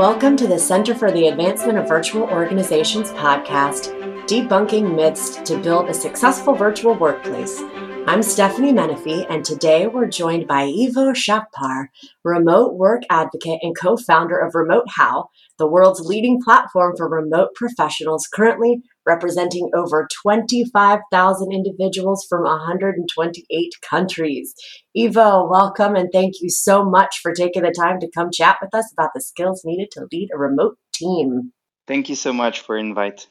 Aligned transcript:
Welcome 0.00 0.34
to 0.38 0.46
the 0.46 0.58
Center 0.58 0.94
for 0.94 1.12
the 1.12 1.28
Advancement 1.28 1.76
of 1.76 1.86
Virtual 1.86 2.22
Organizations 2.22 3.10
podcast, 3.10 3.92
debunking 4.26 4.96
myths 4.96 5.36
to 5.42 5.58
build 5.58 5.90
a 5.90 5.94
successful 5.94 6.54
virtual 6.54 6.94
workplace. 6.94 7.60
I'm 8.06 8.22
Stephanie 8.22 8.72
Menefee, 8.72 9.26
and 9.28 9.44
today 9.44 9.88
we're 9.88 10.08
joined 10.08 10.48
by 10.48 10.64
Iwo 10.68 11.14
Szapar, 11.14 11.88
remote 12.24 12.76
work 12.76 13.02
advocate 13.10 13.58
and 13.60 13.76
co 13.76 13.98
founder 13.98 14.38
of 14.38 14.54
Remote 14.54 14.86
How, 14.88 15.28
the 15.58 15.66
world's 15.66 16.00
leading 16.00 16.40
platform 16.40 16.96
for 16.96 17.06
remote 17.06 17.50
professionals, 17.54 18.26
currently 18.26 18.80
representing 19.06 19.70
over 19.74 20.08
25,000 20.22 21.52
individuals 21.52 22.26
from 22.28 22.44
128 22.44 23.74
countries. 23.88 24.54
Iwo, 24.96 25.50
welcome 25.50 25.96
and 25.96 26.10
thank 26.12 26.34
you 26.40 26.50
so 26.50 26.84
much 26.84 27.20
for 27.22 27.32
taking 27.32 27.62
the 27.62 27.74
time 27.76 28.00
to 28.00 28.10
come 28.10 28.30
chat 28.32 28.58
with 28.60 28.74
us 28.74 28.92
about 28.92 29.10
the 29.14 29.20
skills 29.20 29.62
needed 29.64 29.88
to 29.92 30.06
lead 30.12 30.28
a 30.34 30.38
remote 30.38 30.76
team. 30.92 31.52
Thank 31.86 32.08
you 32.08 32.14
so 32.14 32.32
much 32.32 32.60
for 32.60 32.76
invite. 32.76 33.26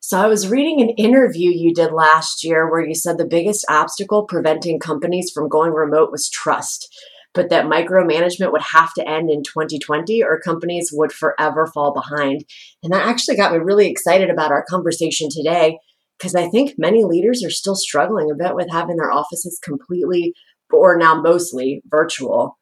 So 0.00 0.18
I 0.18 0.26
was 0.26 0.48
reading 0.48 0.80
an 0.80 0.90
interview 0.90 1.50
you 1.50 1.74
did 1.74 1.92
last 1.92 2.42
year 2.42 2.70
where 2.70 2.84
you 2.84 2.94
said 2.94 3.18
the 3.18 3.26
biggest 3.26 3.64
obstacle 3.68 4.24
preventing 4.24 4.80
companies 4.80 5.30
from 5.30 5.48
going 5.48 5.72
remote 5.72 6.10
was 6.10 6.30
trust 6.30 6.88
but 7.34 7.50
that 7.50 7.66
micromanagement 7.66 8.52
would 8.52 8.62
have 8.62 8.92
to 8.94 9.08
end 9.08 9.30
in 9.30 9.42
2020 9.42 10.22
or 10.22 10.40
companies 10.40 10.90
would 10.92 11.12
forever 11.12 11.66
fall 11.66 11.92
behind. 11.92 12.44
And 12.82 12.92
that 12.92 13.06
actually 13.06 13.36
got 13.36 13.52
me 13.52 13.58
really 13.58 13.88
excited 13.88 14.30
about 14.30 14.50
our 14.50 14.64
conversation 14.68 15.28
today 15.30 15.78
because 16.18 16.34
I 16.34 16.48
think 16.48 16.74
many 16.76 17.04
leaders 17.04 17.44
are 17.44 17.50
still 17.50 17.76
struggling 17.76 18.30
a 18.30 18.34
bit 18.34 18.54
with 18.54 18.70
having 18.70 18.96
their 18.96 19.12
offices 19.12 19.58
completely 19.62 20.34
or 20.72 20.96
now 20.96 21.20
mostly 21.20 21.82
virtual. 21.86 22.58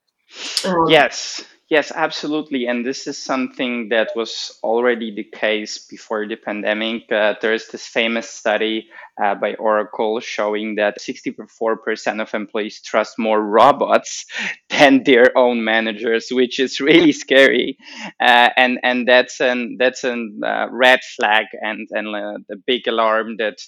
Um, 0.65 0.87
yes, 0.89 1.45
Yes, 1.71 1.93
absolutely. 1.95 2.67
And 2.67 2.85
this 2.87 3.07
is 3.07 3.19
something 3.23 3.91
that 3.91 4.13
was 4.17 4.59
already 4.63 5.15
the 5.15 5.25
case 5.25 5.87
before 5.87 6.27
the 6.27 6.37
pandemic. 6.37 7.13
Uh, 7.13 7.35
there's 7.43 7.69
this 7.69 7.87
famous 7.87 8.31
study 8.31 8.89
uh, 9.23 9.35
by 9.35 9.53
Oracle 9.57 10.19
showing 10.21 10.77
that 10.77 10.99
64% 10.99 12.23
of 12.23 12.33
employees 12.33 12.81
trust 12.81 13.19
more 13.19 13.43
robots 13.43 14.25
than 14.71 15.05
their 15.05 15.37
own 15.37 15.63
managers, 15.63 16.29
which 16.31 16.59
is 16.59 16.81
really 16.81 17.13
scary. 17.13 17.77
Uh, 18.19 18.49
and 18.57 18.79
and 18.83 19.07
that's 19.07 19.39
an 19.41 19.77
that's 19.79 20.05
a 20.05 20.15
uh, 20.43 20.69
red 20.71 21.01
flag 21.17 21.47
and 21.61 21.87
and 21.91 22.09
uh, 22.17 22.39
the 22.49 22.57
big 22.67 22.89
alarm 22.89 23.37
that 23.37 23.59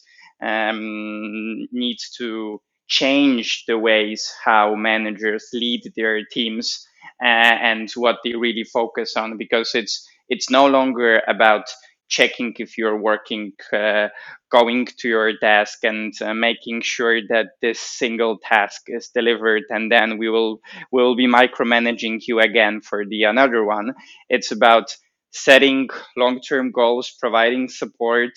um, 0.43 1.67
needs 1.71 2.11
to 2.17 2.61
change 2.89 3.65
the 3.67 3.79
ways 3.79 4.33
how 4.45 4.75
managers 4.75 5.49
lead 5.53 5.83
their 5.97 6.25
teams 6.25 6.79
uh, 6.79 6.90
and 7.23 7.91
what 7.97 8.19
they 8.25 8.35
really 8.35 8.65
focus 8.65 9.17
on 9.17 9.37
because 9.37 9.75
it's 9.75 10.07
it's 10.29 10.51
no 10.51 10.67
longer 10.67 11.23
about 11.29 11.65
checking 12.09 12.53
if 12.59 12.77
you're 12.77 13.01
working, 13.01 13.53
uh, 13.73 14.09
going 14.51 14.87
to 14.99 15.09
your 15.09 15.33
desk 15.39 15.85
and 15.85 16.13
uh, 16.21 16.35
making 16.35 16.83
sure 16.83 17.21
that 17.29 17.47
this 17.63 17.81
single 17.81 18.39
task 18.43 18.83
is 18.89 19.11
delivered, 19.15 19.63
and 19.71 19.91
then 19.91 20.19
we 20.19 20.29
will 20.29 20.61
will 20.93 21.17
be 21.17 21.29
micromanaging 21.29 22.21
you 22.27 22.41
again 22.41 22.81
for 22.81 23.05
the 23.07 23.23
another 23.25 23.65
one. 23.65 23.95
It's 24.29 24.51
about 24.53 24.97
setting 25.33 25.89
long-term 26.17 26.73
goals, 26.73 27.13
providing 27.21 27.69
support, 27.69 28.31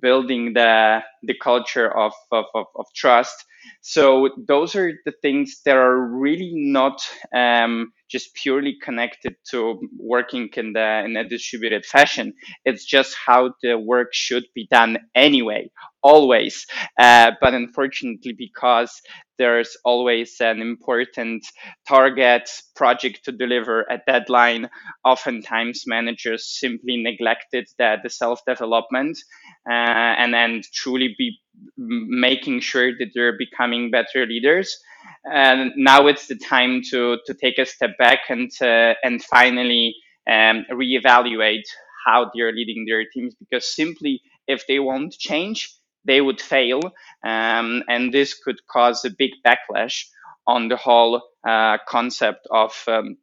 building 0.00 0.52
the 0.54 1.00
the 1.22 1.34
culture 1.42 1.90
of, 1.96 2.12
of, 2.32 2.46
of, 2.54 2.66
of 2.76 2.86
trust. 2.94 3.44
So 3.80 4.30
those 4.48 4.74
are 4.74 4.92
the 5.04 5.12
things 5.22 5.60
that 5.64 5.76
are 5.76 5.96
really 5.98 6.52
not 6.54 7.00
um, 7.34 7.92
just 8.12 8.34
purely 8.34 8.76
connected 8.82 9.34
to 9.50 9.80
working 9.98 10.50
in 10.56 10.74
the 10.74 11.02
in 11.04 11.16
a 11.16 11.26
distributed 11.28 11.84
fashion. 11.86 12.34
It's 12.64 12.84
just 12.84 13.16
how 13.26 13.54
the 13.62 13.78
work 13.78 14.08
should 14.12 14.44
be 14.54 14.68
done 14.70 14.98
anyway, 15.14 15.70
always. 16.02 16.66
Uh, 16.98 17.32
but 17.40 17.54
unfortunately, 17.54 18.34
because 18.38 19.00
there's 19.38 19.76
always 19.84 20.36
an 20.40 20.60
important 20.60 21.44
target 21.88 22.48
project 22.76 23.24
to 23.24 23.32
deliver 23.32 23.82
a 23.90 23.98
deadline, 24.06 24.68
oftentimes 25.04 25.84
managers 25.86 26.46
simply 26.60 27.02
neglected 27.02 27.66
the, 27.78 27.96
the 28.02 28.10
self 28.10 28.40
development 28.46 29.18
uh, 29.68 29.72
and 30.22 30.34
and 30.34 30.64
truly 30.72 31.14
be 31.18 31.38
making 31.76 32.60
sure 32.60 32.92
that 32.98 33.10
they're 33.14 33.36
becoming 33.36 33.90
better 33.90 34.26
leaders. 34.26 34.76
And 35.24 35.72
now 35.76 36.06
it's 36.06 36.26
the 36.26 36.36
time 36.36 36.82
to 36.90 37.18
to 37.26 37.34
take 37.34 37.58
a 37.58 37.66
step 37.66 37.96
back 37.98 38.20
and 38.28 38.50
uh, 38.60 38.94
and 39.04 39.22
finally 39.22 39.94
um, 40.28 40.64
reevaluate 40.70 41.66
how 42.06 42.30
they're 42.34 42.52
leading 42.52 42.84
their 42.86 43.04
teams 43.12 43.34
because 43.34 43.74
simply 43.74 44.20
if 44.48 44.66
they 44.66 44.78
won't 44.80 45.12
change, 45.12 45.72
they 46.04 46.20
would 46.20 46.40
fail, 46.40 46.80
um, 47.24 47.82
and 47.88 48.12
this 48.12 48.34
could 48.34 48.58
cause 48.66 49.04
a 49.04 49.10
big 49.10 49.30
backlash 49.46 50.06
on 50.46 50.68
the 50.68 50.76
whole 50.76 51.22
uh, 51.46 51.78
concept 51.86 52.46
of 52.50 52.72
um, 52.88 53.16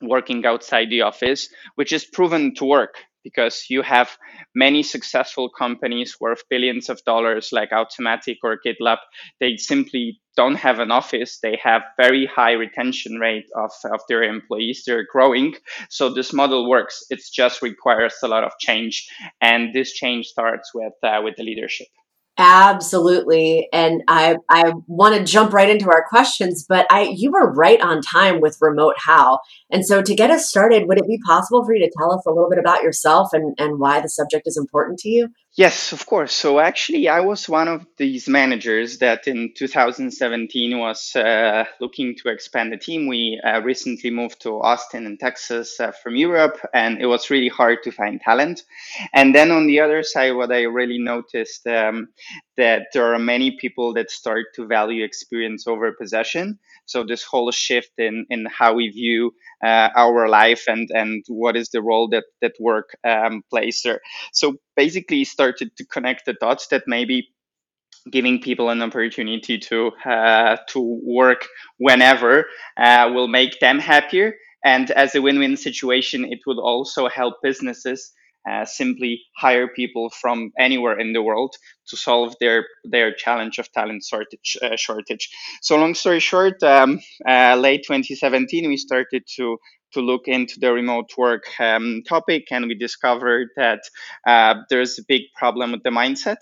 working 0.00 0.44
outside 0.46 0.90
the 0.90 1.02
office, 1.02 1.48
which 1.74 1.92
is 1.92 2.04
proven 2.04 2.54
to 2.54 2.64
work 2.64 2.96
because 3.24 3.66
you 3.68 3.82
have 3.82 4.16
many 4.54 4.82
successful 4.82 5.48
companies 5.48 6.16
worth 6.20 6.42
billions 6.48 6.88
of 6.88 7.02
dollars 7.04 7.48
like 7.50 7.70
Automattic 7.70 8.36
or 8.44 8.60
GitLab. 8.64 8.98
They 9.40 9.56
simply 9.56 10.20
don't 10.36 10.56
have 10.56 10.78
an 10.78 10.90
office. 10.90 11.38
They 11.42 11.58
have 11.62 11.82
very 11.96 12.26
high 12.26 12.52
retention 12.52 13.18
rate 13.18 13.46
of, 13.56 13.70
of 13.90 14.00
their 14.08 14.22
employees. 14.22 14.84
They're 14.86 15.06
growing. 15.10 15.54
So 15.88 16.12
this 16.12 16.32
model 16.32 16.68
works. 16.68 17.04
It 17.10 17.20
just 17.32 17.62
requires 17.62 18.14
a 18.22 18.28
lot 18.28 18.44
of 18.44 18.52
change. 18.60 19.08
And 19.40 19.72
this 19.74 19.92
change 19.92 20.26
starts 20.26 20.72
with, 20.74 20.92
uh, 21.02 21.20
with 21.24 21.36
the 21.36 21.44
leadership. 21.44 21.88
Absolutely. 22.36 23.68
And 23.72 24.02
I 24.08 24.36
I 24.50 24.72
want 24.88 25.16
to 25.16 25.22
jump 25.24 25.52
right 25.52 25.70
into 25.70 25.88
our 25.88 26.04
questions, 26.08 26.66
but 26.68 26.84
I 26.90 27.02
you 27.14 27.30
were 27.30 27.52
right 27.52 27.80
on 27.80 28.02
time 28.02 28.40
with 28.40 28.58
remote 28.60 28.96
how. 28.98 29.38
And 29.70 29.86
so 29.86 30.02
to 30.02 30.14
get 30.16 30.32
us 30.32 30.48
started, 30.48 30.88
would 30.88 30.98
it 30.98 31.06
be 31.06 31.20
possible 31.24 31.64
for 31.64 31.72
you 31.74 31.84
to 31.84 31.92
tell 31.96 32.12
us 32.12 32.24
a 32.26 32.30
little 32.30 32.50
bit 32.50 32.58
about 32.58 32.82
yourself 32.82 33.28
and, 33.32 33.54
and 33.58 33.78
why 33.78 34.00
the 34.00 34.08
subject 34.08 34.48
is 34.48 34.56
important 34.56 34.98
to 35.00 35.08
you? 35.08 35.28
Yes, 35.56 35.92
of 35.92 36.04
course. 36.06 36.32
So 36.32 36.58
actually, 36.58 37.08
I 37.08 37.20
was 37.20 37.48
one 37.48 37.68
of 37.68 37.86
these 37.96 38.28
managers 38.28 38.98
that 38.98 39.28
in 39.28 39.52
2017 39.56 40.76
was 40.80 41.14
uh, 41.14 41.64
looking 41.80 42.16
to 42.16 42.28
expand 42.28 42.72
the 42.72 42.76
team. 42.76 43.06
We 43.06 43.40
uh, 43.44 43.60
recently 43.62 44.10
moved 44.10 44.40
to 44.42 44.60
Austin 44.60 45.06
in 45.06 45.16
Texas 45.16 45.78
uh, 45.78 45.92
from 45.92 46.16
Europe, 46.16 46.58
and 46.74 47.00
it 47.00 47.06
was 47.06 47.30
really 47.30 47.48
hard 47.48 47.84
to 47.84 47.92
find 47.92 48.20
talent. 48.20 48.62
And 49.14 49.32
then 49.32 49.52
on 49.52 49.68
the 49.68 49.78
other 49.78 50.02
side, 50.02 50.32
what 50.32 50.50
I 50.50 50.62
really 50.62 50.98
noticed 50.98 51.64
um, 51.68 52.08
that 52.56 52.86
there 52.92 53.12
are 53.14 53.18
many 53.18 53.56
people 53.56 53.92
that 53.94 54.10
start 54.10 54.46
to 54.54 54.66
value 54.66 55.04
experience 55.04 55.66
over 55.66 55.92
possession. 55.92 56.58
So 56.86 57.04
this 57.04 57.22
whole 57.22 57.50
shift 57.50 57.92
in 57.98 58.26
in 58.30 58.46
how 58.46 58.74
we 58.74 58.88
view 58.88 59.32
uh, 59.64 59.88
our 59.96 60.28
life 60.28 60.64
and 60.68 60.88
and 60.92 61.24
what 61.28 61.56
is 61.56 61.68
the 61.70 61.82
role 61.82 62.08
that 62.08 62.24
that 62.40 62.54
work 62.60 62.96
um, 63.04 63.42
plays 63.50 63.80
there. 63.84 64.00
So 64.32 64.56
basically, 64.76 65.24
started 65.24 65.76
to 65.76 65.84
connect 65.84 66.26
the 66.26 66.34
dots 66.34 66.68
that 66.68 66.84
maybe 66.86 67.28
giving 68.10 68.40
people 68.40 68.68
an 68.68 68.82
opportunity 68.82 69.58
to 69.58 69.90
uh, 70.04 70.56
to 70.68 71.00
work 71.04 71.46
whenever 71.78 72.46
uh, 72.76 73.10
will 73.14 73.28
make 73.28 73.60
them 73.60 73.78
happier. 73.78 74.34
And 74.64 74.90
as 74.92 75.14
a 75.14 75.20
win-win 75.20 75.56
situation, 75.56 76.24
it 76.24 76.40
would 76.46 76.58
also 76.58 77.08
help 77.08 77.34
businesses 77.42 78.12
uh, 78.50 78.64
simply 78.64 79.22
hire 79.36 79.68
people 79.68 80.10
from 80.10 80.52
anywhere 80.58 80.98
in 80.98 81.12
the 81.12 81.22
world 81.22 81.54
to 81.88 81.96
solve 81.96 82.34
their 82.40 82.66
their 82.84 83.14
challenge 83.14 83.58
of 83.58 83.70
talent 83.72 84.04
shortage. 84.04 84.56
Uh, 84.62 84.76
shortage. 84.76 85.30
So 85.62 85.76
long 85.76 85.94
story 85.94 86.20
short, 86.20 86.62
um, 86.62 87.00
uh, 87.26 87.56
late 87.56 87.84
2017, 87.86 88.68
we 88.68 88.76
started 88.76 89.24
to 89.36 89.58
to 89.94 90.00
look 90.00 90.28
into 90.28 90.60
the 90.60 90.72
remote 90.72 91.10
work 91.16 91.44
um, 91.58 92.02
topic, 92.06 92.48
and 92.50 92.66
we 92.66 92.74
discovered 92.74 93.48
that 93.56 93.80
uh, 94.26 94.54
there's 94.70 94.98
a 94.98 95.02
big 95.08 95.22
problem 95.34 95.72
with 95.72 95.82
the 95.82 95.90
mindset. 95.90 96.36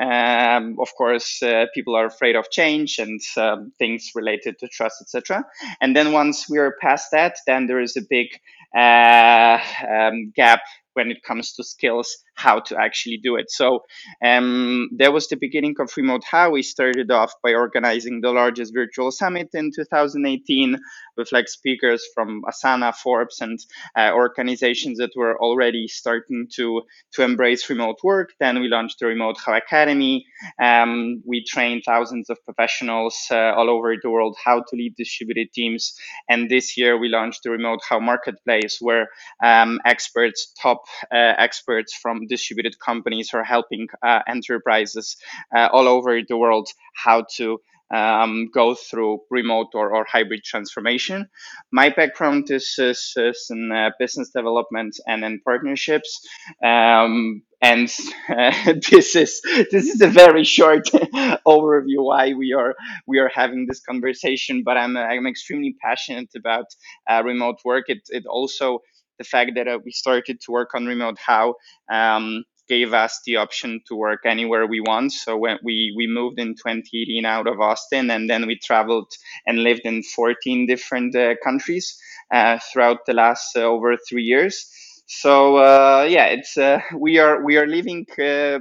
Um, 0.00 0.76
of 0.80 0.94
course, 0.96 1.42
uh, 1.42 1.66
people 1.74 1.96
are 1.96 2.06
afraid 2.06 2.36
of 2.36 2.50
change 2.50 2.98
and 2.98 3.20
um, 3.36 3.72
things 3.78 4.10
related 4.14 4.58
to 4.60 4.68
trust, 4.68 5.02
etc. 5.02 5.44
And 5.80 5.94
then 5.94 6.12
once 6.12 6.48
we 6.48 6.58
are 6.58 6.76
past 6.80 7.10
that, 7.12 7.36
then 7.46 7.66
there 7.66 7.80
is 7.80 7.96
a 7.96 8.02
big 8.08 8.28
uh, 8.76 9.58
um, 9.88 10.32
gap 10.34 10.60
when 10.96 11.10
it 11.10 11.22
comes 11.22 11.52
to 11.52 11.62
skills, 11.62 12.16
how 12.34 12.58
to 12.58 12.76
actually 12.80 13.18
do 13.22 13.36
it. 13.36 13.50
So 13.50 13.80
um, 14.24 14.88
that 14.98 15.12
was 15.12 15.28
the 15.28 15.36
beginning 15.36 15.74
of 15.78 15.92
Remote 15.96 16.24
How. 16.24 16.50
We 16.50 16.62
started 16.62 17.10
off 17.10 17.32
by 17.42 17.52
organizing 17.52 18.20
the 18.22 18.30
largest 18.30 18.72
virtual 18.74 19.10
summit 19.10 19.50
in 19.52 19.70
2018 19.76 20.78
with 21.16 21.32
like 21.32 21.48
speakers 21.48 22.02
from 22.14 22.42
Asana, 22.48 22.94
Forbes, 22.94 23.40
and 23.40 23.58
uh, 23.96 24.12
organizations 24.14 24.98
that 24.98 25.10
were 25.16 25.38
already 25.38 25.86
starting 25.86 26.48
to 26.56 26.82
to 27.14 27.22
embrace 27.22 27.68
remote 27.68 27.98
work. 28.02 28.30
Then 28.40 28.60
we 28.60 28.68
launched 28.68 28.98
the 29.00 29.06
Remote 29.06 29.36
How 29.44 29.54
Academy. 29.54 30.24
Um, 30.62 31.22
we 31.26 31.44
trained 31.44 31.82
thousands 31.84 32.30
of 32.30 32.38
professionals 32.44 33.16
uh, 33.30 33.52
all 33.56 33.70
over 33.70 33.94
the 34.02 34.10
world 34.10 34.36
how 34.42 34.60
to 34.60 34.76
lead 34.76 34.94
distributed 34.96 35.52
teams. 35.52 35.94
And 36.28 36.50
this 36.50 36.76
year 36.76 36.98
we 36.98 37.08
launched 37.08 37.40
the 37.44 37.50
Remote 37.50 37.80
How 37.88 38.00
Marketplace, 38.00 38.65
where 38.80 39.08
um, 39.42 39.80
experts, 39.84 40.52
top 40.60 40.82
uh, 41.12 41.34
experts 41.38 41.94
from 41.94 42.26
distributed 42.26 42.78
companies, 42.78 43.32
are 43.34 43.44
helping 43.44 43.88
uh, 44.02 44.20
enterprises 44.26 45.16
uh, 45.54 45.68
all 45.72 45.88
over 45.88 46.20
the 46.22 46.36
world 46.36 46.68
how 46.94 47.24
to 47.36 47.60
um, 47.94 48.50
go 48.52 48.74
through 48.74 49.20
remote 49.30 49.68
or, 49.74 49.94
or 49.94 50.04
hybrid 50.10 50.42
transformation. 50.44 51.28
My 51.72 51.90
background 51.90 52.50
is, 52.50 52.74
is, 52.78 53.12
is 53.16 53.46
in 53.50 53.70
uh, 53.72 53.90
business 53.98 54.30
development 54.30 54.98
and 55.06 55.24
in 55.24 55.40
partnerships. 55.40 56.26
Um, 56.64 57.42
and 57.62 57.88
uh, 58.28 58.52
this 58.90 59.16
is 59.16 59.40
this 59.70 59.86
is 59.86 60.00
a 60.00 60.08
very 60.08 60.44
short 60.44 60.86
overview 61.46 62.04
why 62.04 62.34
we 62.34 62.52
are 62.52 62.74
we 63.06 63.18
are 63.18 63.30
having 63.34 63.66
this 63.66 63.80
conversation. 63.80 64.62
But 64.64 64.76
I'm 64.76 64.96
I'm 64.96 65.26
extremely 65.26 65.76
passionate 65.82 66.30
about 66.36 66.66
uh, 67.10 67.22
remote 67.24 67.60
work. 67.64 67.84
It 67.88 68.02
it 68.08 68.26
also 68.26 68.80
the 69.18 69.24
fact 69.24 69.52
that 69.56 69.66
uh, 69.68 69.78
we 69.84 69.90
started 69.92 70.40
to 70.42 70.52
work 70.52 70.74
on 70.74 70.86
remote 70.86 71.16
how 71.24 71.54
um, 71.90 72.44
gave 72.68 72.92
us 72.92 73.20
the 73.24 73.36
option 73.36 73.80
to 73.88 73.96
work 73.96 74.20
anywhere 74.24 74.66
we 74.66 74.80
want. 74.80 75.12
So 75.12 75.36
when 75.36 75.58
we, 75.62 75.94
we 75.96 76.06
moved 76.06 76.38
in 76.38 76.54
2018 76.54 77.24
out 77.24 77.46
of 77.46 77.60
Austin 77.60 78.10
and 78.10 78.28
then 78.28 78.46
we 78.46 78.58
traveled 78.58 79.12
and 79.46 79.62
lived 79.62 79.82
in 79.84 80.02
14 80.02 80.66
different 80.66 81.14
uh, 81.14 81.34
countries 81.42 81.96
uh, 82.32 82.58
throughout 82.58 83.06
the 83.06 83.14
last 83.14 83.56
uh, 83.56 83.60
over 83.60 83.96
three 84.08 84.24
years. 84.24 84.68
So 85.06 85.56
uh, 85.56 86.06
yeah, 86.08 86.26
it's 86.26 86.58
uh, 86.58 86.80
we 86.98 87.18
are 87.18 87.44
we 87.44 87.56
are 87.56 87.66
living 87.66 88.06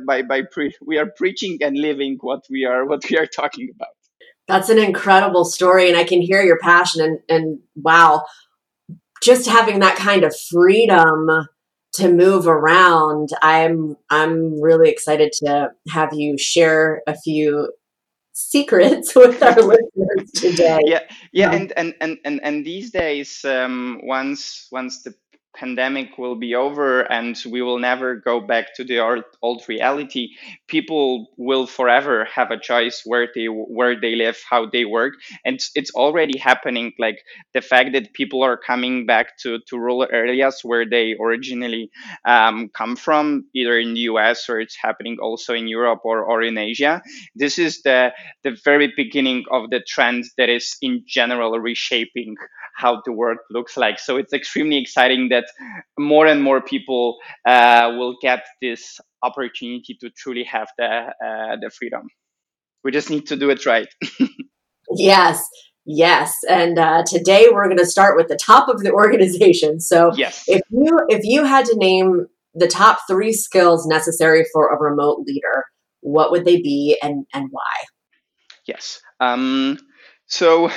by 0.06 0.22
by 0.22 0.44
pre- 0.51 0.75
we 0.86 1.00
are 1.00 1.08
preaching 1.18 1.58
and 1.62 1.75
living 1.75 2.18
what 2.22 2.42
we 2.51 2.66
are 2.66 2.86
what 2.86 3.01
we 3.10 3.18
are 3.18 3.25
talking 3.25 3.69
about. 3.74 3.90
That's 4.48 4.69
an 4.69 4.78
incredible 4.78 5.44
story, 5.44 5.88
and 5.90 5.98
I 5.98 6.04
can 6.04 6.22
hear 6.22 6.44
your 6.44 6.60
passion 6.60 7.01
and 7.01 7.19
and 7.28 7.60
wow, 7.75 8.25
just 9.24 9.48
having 9.48 9.80
that 9.80 9.96
kind 9.96 10.24
of 10.24 10.36
freedom 10.51 11.48
to 11.95 12.12
move 12.12 12.47
around, 12.47 13.30
I'm 13.42 13.97
I'm 14.09 14.62
really 14.62 14.89
excited 14.89 15.31
to 15.44 15.71
have 15.89 16.13
you 16.13 16.38
share 16.38 17.01
a 17.07 17.18
few 17.18 17.71
secrets 18.33 19.15
with 19.15 19.42
our 19.42 19.56
listeners 19.56 20.31
today. 20.33 20.80
Yeah, 20.86 21.00
yeah, 21.31 21.50
um, 21.50 21.56
and, 21.56 21.74
and 21.77 21.95
and 22.01 22.18
and 22.25 22.39
and 22.44 22.65
these 22.65 22.92
days, 22.92 23.44
um, 23.45 24.01
once 24.03 24.68
once 24.71 25.03
the 25.03 25.13
pandemic 25.56 26.18
will 26.18 26.36
be 26.36 26.56
over 26.56 27.02
and 27.12 27.36
we 27.50 27.62
will 27.62 27.80
never 27.80 28.16
go 28.16 28.40
back 28.40 28.75
to 28.75 28.84
the 28.84 29.00
old, 29.00 29.24
old 29.42 29.63
reality 29.68 30.30
people 30.68 31.28
will 31.38 31.68
forever 31.68 32.25
have 32.25 32.52
a 32.52 32.60
choice 32.60 33.02
where 33.06 33.28
they 33.34 33.46
where 33.46 34.00
they 34.00 34.16
live 34.16 34.38
how 34.50 34.66
they 34.69 34.86
work. 34.86 35.13
And 35.46 35.60
it's 35.75 35.92
already 35.92 36.38
happening 36.38 36.94
like 37.00 37.19
the 37.54 37.62
fact 37.62 37.94
that 37.94 38.13
people 38.13 38.44
are 38.44 38.57
coming 38.57 39.06
back 39.06 39.38
to 39.40 39.60
to 39.68 39.78
rural 39.78 40.07
areas 40.12 40.62
where 40.63 40.86
they 40.88 41.16
originally 41.19 41.90
um, 42.25 42.69
come 42.69 42.96
from 42.96 43.46
either 43.54 43.78
in 43.80 43.94
the 43.94 44.01
us 44.01 44.50
or 44.50 44.60
it's 44.60 44.75
happening 44.75 45.18
also 45.22 45.54
in 45.54 45.68
europe 45.68 46.01
or, 46.04 46.24
or 46.24 46.42
in 46.42 46.58
asia. 46.58 47.01
This 47.36 47.58
is 47.60 47.81
the 47.84 48.12
the 48.44 48.58
very 48.63 48.94
beginning 48.96 49.46
of 49.51 49.69
the 49.69 49.81
trend 49.81 50.25
that 50.38 50.50
is 50.50 50.78
in 50.81 51.04
general 51.08 51.60
reshaping 51.60 52.36
how 52.75 53.01
the 53.06 53.12
work 53.12 53.39
looks 53.50 53.77
like 53.77 54.00
so 54.00 54.18
it's 54.18 54.33
extremely 54.33 54.77
exciting 54.77 55.30
that 55.30 55.45
more 55.98 56.25
and 56.27 56.42
more 56.44 56.62
people 56.62 57.18
uh, 57.48 57.92
will 57.98 58.16
get 58.22 58.44
this 58.62 59.00
opportunity 59.25 59.98
to 60.00 60.10
truly 60.12 60.44
have 60.44 60.68
the 60.77 60.86
uh, 60.86 61.56
the 61.62 61.69
freedom. 61.77 62.07
We 62.83 62.92
just 62.92 63.10
need 63.10 63.25
to 63.27 63.36
do 63.36 63.50
it 63.50 63.66
right. 63.66 63.88
yes, 64.95 65.44
yes. 65.86 66.33
And 66.50 66.77
uh, 66.77 67.04
today 67.06 67.48
we're 67.51 67.66
going 67.66 67.77
to 67.77 67.86
start 67.86 68.16
with 68.16 68.27
the 68.27 68.38
top 68.38 68.69
of 68.69 68.83
the 68.83 68.92
organization. 68.92 69.80
So, 69.80 70.12
yes. 70.16 70.44
if 70.48 70.62
you 70.69 71.00
if 71.10 71.22
you 71.24 71.44
had 71.44 71.66
to 71.66 71.77
name 71.77 72.27
the 72.54 72.68
top 72.68 73.00
three 73.10 73.33
skills 73.33 73.86
necessary 73.86 74.45
for 74.54 74.69
a 74.69 74.80
remote 74.80 75.24
leader, 75.25 75.66
what 76.01 76.31
would 76.31 76.45
they 76.45 76.57
be, 76.57 76.98
and 77.01 77.25
and 77.33 77.48
why? 77.51 77.75
Yes. 78.68 79.01
Um, 79.19 79.77
so 80.27 80.69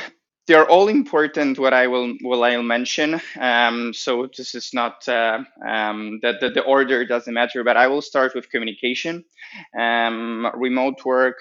they're 0.48 0.68
all 0.68 0.88
important. 0.88 1.58
What 1.58 1.74
I 1.74 1.86
will 1.86 2.14
will 2.22 2.42
I'll 2.42 2.62
mention. 2.62 3.20
Um, 3.38 3.92
so 3.92 4.28
this 4.36 4.54
is 4.54 4.70
not 4.72 5.06
uh, 5.06 5.40
um, 5.66 6.18
that 6.22 6.40
the, 6.40 6.50
the, 6.50 6.62
order 6.62 7.04
doesn't 7.04 7.32
matter, 7.32 7.62
but 7.62 7.76
I 7.76 7.86
will 7.86 8.02
start 8.02 8.34
with 8.34 8.50
communication. 8.50 9.24
Um, 9.78 10.50
remote 10.54 11.04
work 11.04 11.36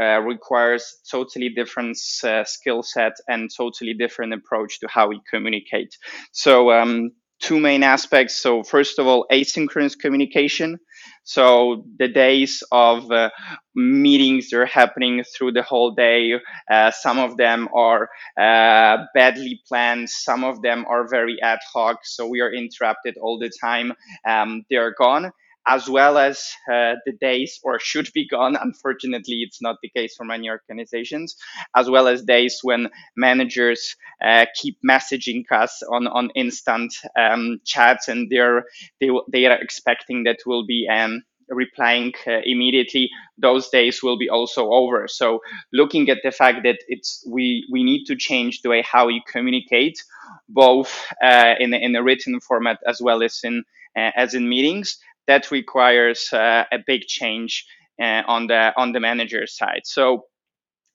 uh, 0.00 0.20
requires 0.20 1.00
totally 1.10 1.50
different 1.50 1.98
uh, 2.24 2.44
skill 2.44 2.82
set 2.82 3.12
and 3.28 3.50
totally 3.54 3.94
different 3.94 4.32
approach 4.32 4.80
to 4.80 4.88
how 4.88 5.08
we 5.08 5.20
communicate. 5.28 5.98
So 6.30 6.70
um, 6.70 7.10
two 7.40 7.58
main 7.60 7.82
aspects. 7.82 8.36
So 8.36 8.62
first 8.62 8.98
of 8.98 9.06
all, 9.06 9.26
asynchronous 9.30 9.98
communication. 9.98 10.78
So 11.24 11.84
the 11.98 12.08
days 12.08 12.62
of 12.72 13.10
uh, 13.10 13.30
meetings 13.74 14.52
are 14.52 14.66
happening 14.66 15.24
through 15.36 15.52
the 15.52 15.62
whole 15.62 15.92
day. 15.92 16.34
Uh, 16.70 16.90
some 16.90 17.18
of 17.18 17.36
them 17.36 17.68
are 17.74 18.08
uh, 18.38 19.04
badly 19.14 19.60
planned. 19.68 20.08
Some 20.10 20.44
of 20.44 20.62
them 20.62 20.84
are 20.88 21.08
very 21.08 21.40
ad 21.42 21.60
hoc. 21.72 21.98
So 22.04 22.26
we 22.26 22.40
are 22.40 22.52
interrupted 22.52 23.16
all 23.20 23.38
the 23.38 23.50
time. 23.60 23.92
Um, 24.26 24.64
they 24.70 24.76
are 24.76 24.94
gone 24.98 25.32
as 25.66 25.88
well 25.88 26.18
as 26.18 26.50
uh, 26.72 26.94
the 27.06 27.12
days 27.20 27.60
or 27.62 27.78
should 27.78 28.10
be 28.14 28.26
gone. 28.26 28.56
Unfortunately, 28.56 29.42
it's 29.42 29.62
not 29.62 29.76
the 29.82 29.88
case 29.90 30.14
for 30.16 30.24
many 30.24 30.48
organizations, 30.50 31.36
as 31.76 31.88
well 31.88 32.08
as 32.08 32.22
days 32.22 32.58
when 32.62 32.88
managers 33.16 33.96
uh, 34.24 34.46
keep 34.60 34.78
messaging 34.88 35.44
us 35.50 35.82
on, 35.90 36.06
on 36.06 36.30
instant 36.34 36.94
um, 37.18 37.60
chats 37.64 38.08
and 38.08 38.30
they're, 38.30 38.64
they, 39.00 39.10
they 39.30 39.46
are 39.46 39.58
expecting 39.60 40.24
that 40.24 40.38
we'll 40.46 40.66
be 40.66 40.88
um, 40.90 41.22
replying 41.48 42.12
uh, 42.26 42.38
immediately 42.44 43.10
those 43.38 43.68
days 43.68 44.02
will 44.02 44.16
be 44.16 44.28
also 44.28 44.70
over 44.70 45.06
so 45.06 45.40
looking 45.72 46.08
at 46.08 46.18
the 46.22 46.30
fact 46.30 46.60
that 46.64 46.78
it's 46.88 47.24
we 47.28 47.66
we 47.70 47.82
need 47.84 48.04
to 48.04 48.16
change 48.16 48.62
the 48.62 48.68
way 48.68 48.82
how 48.82 49.06
we 49.06 49.22
communicate 49.30 50.02
both 50.48 51.06
uh, 51.22 51.54
in 51.58 51.74
in 51.74 51.94
a 51.94 52.02
written 52.02 52.40
format 52.40 52.78
as 52.86 53.00
well 53.00 53.22
as 53.22 53.40
in 53.44 53.64
uh, 53.96 54.10
as 54.16 54.34
in 54.34 54.48
meetings 54.48 54.98
that 55.26 55.50
requires 55.50 56.32
uh, 56.32 56.64
a 56.72 56.78
big 56.86 57.02
change 57.02 57.66
uh, 58.00 58.22
on 58.26 58.46
the 58.46 58.72
on 58.76 58.92
the 58.92 59.00
manager 59.00 59.46
side. 59.46 59.82
So 59.84 60.26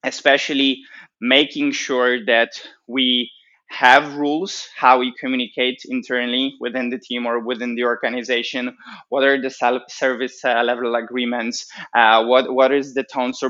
especially 0.04 0.82
making 1.20 1.72
sure 1.72 2.24
that 2.26 2.52
we 2.88 3.32
have 3.70 4.16
rules 4.16 4.70
how 4.78 5.00
we 5.00 5.14
communicate 5.20 5.82
internally 5.90 6.56
within 6.62 6.90
the 6.90 6.98
team 6.98 7.26
or 7.26 7.40
within 7.40 7.76
the 7.76 7.84
organization. 7.84 8.78
What 9.10 9.24
are 9.24 9.42
the 9.42 9.50
service 9.90 10.46
uh, 10.46 10.64
level 10.64 10.96
agreements? 10.96 11.68
Uh, 11.94 12.24
what 12.26 12.54
what 12.54 12.72
is 12.72 12.94
the 12.94 13.04
tone? 13.04 13.34
So 13.34 13.50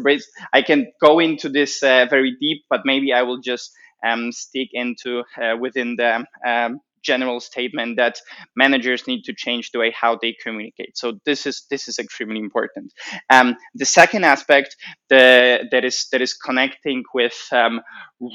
i 0.53 0.61
can 0.61 0.91
go 1.01 1.19
into 1.19 1.49
this 1.49 1.83
uh, 1.83 2.07
very 2.09 2.35
deep 2.39 2.63
but 2.69 2.81
maybe 2.85 3.13
i 3.13 3.21
will 3.21 3.39
just 3.39 3.71
um, 4.05 4.31
stick 4.31 4.69
into 4.73 5.23
uh, 5.41 5.55
within 5.59 5.95
the 5.97 6.25
um, 6.45 6.79
general 7.03 7.39
statement 7.39 7.97
that 7.97 8.19
managers 8.55 9.07
need 9.07 9.23
to 9.23 9.33
change 9.33 9.71
the 9.71 9.79
way 9.79 9.91
how 9.91 10.17
they 10.21 10.35
communicate. 10.43 10.97
So 10.97 11.19
this 11.25 11.45
is 11.45 11.65
this 11.69 11.87
is 11.87 11.99
extremely 11.99 12.39
important. 12.39 12.93
Um, 13.29 13.55
the 13.75 13.85
second 13.85 14.23
aspect 14.23 14.75
the, 15.09 15.67
that 15.71 15.85
is 15.85 16.07
that 16.11 16.21
is 16.21 16.33
connecting 16.33 17.03
with 17.13 17.37
um, 17.51 17.81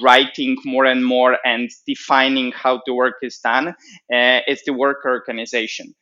writing 0.02 0.56
more 0.64 0.84
and 0.84 1.04
more 1.04 1.38
and 1.44 1.70
defining 1.86 2.52
how 2.52 2.80
the 2.86 2.94
work 2.94 3.16
is 3.22 3.38
done 3.38 3.68
uh, 3.68 4.40
is 4.46 4.62
the 4.64 4.72
work 4.72 4.98
organization 5.04 5.94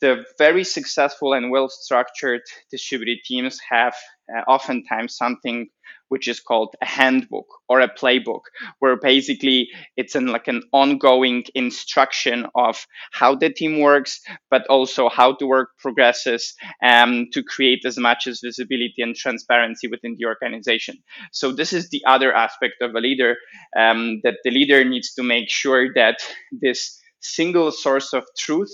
the 0.00 0.24
very 0.38 0.64
successful 0.64 1.32
and 1.32 1.50
well 1.50 1.68
structured 1.68 2.42
distributed 2.70 3.18
teams 3.24 3.58
have 3.68 3.94
uh, 4.34 4.40
oftentimes 4.50 5.16
something 5.16 5.68
which 6.08 6.28
is 6.28 6.40
called 6.40 6.74
a 6.82 6.86
handbook 6.86 7.46
or 7.68 7.80
a 7.80 7.88
playbook 7.88 8.42
where 8.78 8.96
basically 8.96 9.68
it's 9.96 10.14
an, 10.14 10.26
like 10.26 10.48
an 10.48 10.62
ongoing 10.72 11.44
instruction 11.54 12.46
of 12.54 12.86
how 13.12 13.34
the 13.34 13.50
team 13.50 13.80
works 13.80 14.20
but 14.50 14.66
also 14.68 15.08
how 15.08 15.34
the 15.38 15.46
work 15.46 15.70
progresses 15.78 16.54
um, 16.82 17.26
to 17.32 17.42
create 17.42 17.84
as 17.84 17.98
much 17.98 18.26
as 18.26 18.40
visibility 18.42 18.94
and 18.98 19.14
transparency 19.16 19.88
within 19.88 20.16
the 20.18 20.26
organization. 20.26 20.96
So 21.32 21.52
this 21.52 21.72
is 21.72 21.90
the 21.90 22.02
other 22.06 22.32
aspect 22.32 22.74
of 22.80 22.94
a 22.94 23.00
leader 23.00 23.36
um, 23.78 24.20
that 24.24 24.38
the 24.44 24.50
leader 24.50 24.84
needs 24.84 25.14
to 25.14 25.22
make 25.22 25.50
sure 25.50 25.92
that 25.94 26.18
this 26.52 26.98
single 27.20 27.70
source 27.72 28.12
of 28.12 28.24
truth 28.38 28.70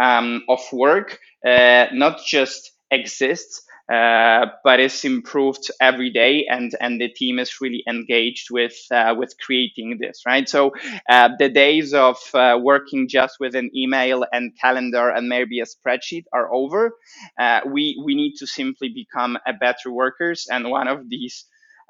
um, 0.00 0.42
of 0.48 0.60
work 0.72 1.18
uh, 1.46 1.86
not 1.92 2.20
just 2.26 2.72
exists 2.90 3.62
uh, 3.92 4.46
but 4.64 4.80
it's 4.80 5.04
improved 5.04 5.70
every 5.80 6.10
day 6.10 6.46
and 6.48 6.72
and 6.80 7.00
the 7.00 7.08
team 7.08 7.38
is 7.38 7.60
really 7.60 7.82
engaged 7.88 8.48
with 8.50 8.74
uh, 8.90 9.14
with 9.16 9.34
creating 9.38 9.98
this 10.00 10.22
right? 10.26 10.48
So 10.48 10.72
uh, 11.08 11.30
the 11.38 11.48
days 11.50 11.92
of 11.92 12.16
uh, 12.34 12.58
working 12.62 13.08
just 13.08 13.36
with 13.40 13.54
an 13.54 13.70
email 13.76 14.24
and 14.32 14.52
calendar 14.60 15.10
and 15.10 15.28
maybe 15.28 15.60
a 15.60 15.64
spreadsheet 15.66 16.24
are 16.32 16.52
over. 16.52 16.92
Uh, 17.38 17.60
we 17.66 18.00
we 18.04 18.14
need 18.14 18.34
to 18.38 18.46
simply 18.46 18.88
become 18.88 19.36
a 19.46 19.52
better 19.52 19.90
workers 19.90 20.46
and 20.50 20.70
one 20.70 20.88
of 20.88 21.08
these 21.08 21.44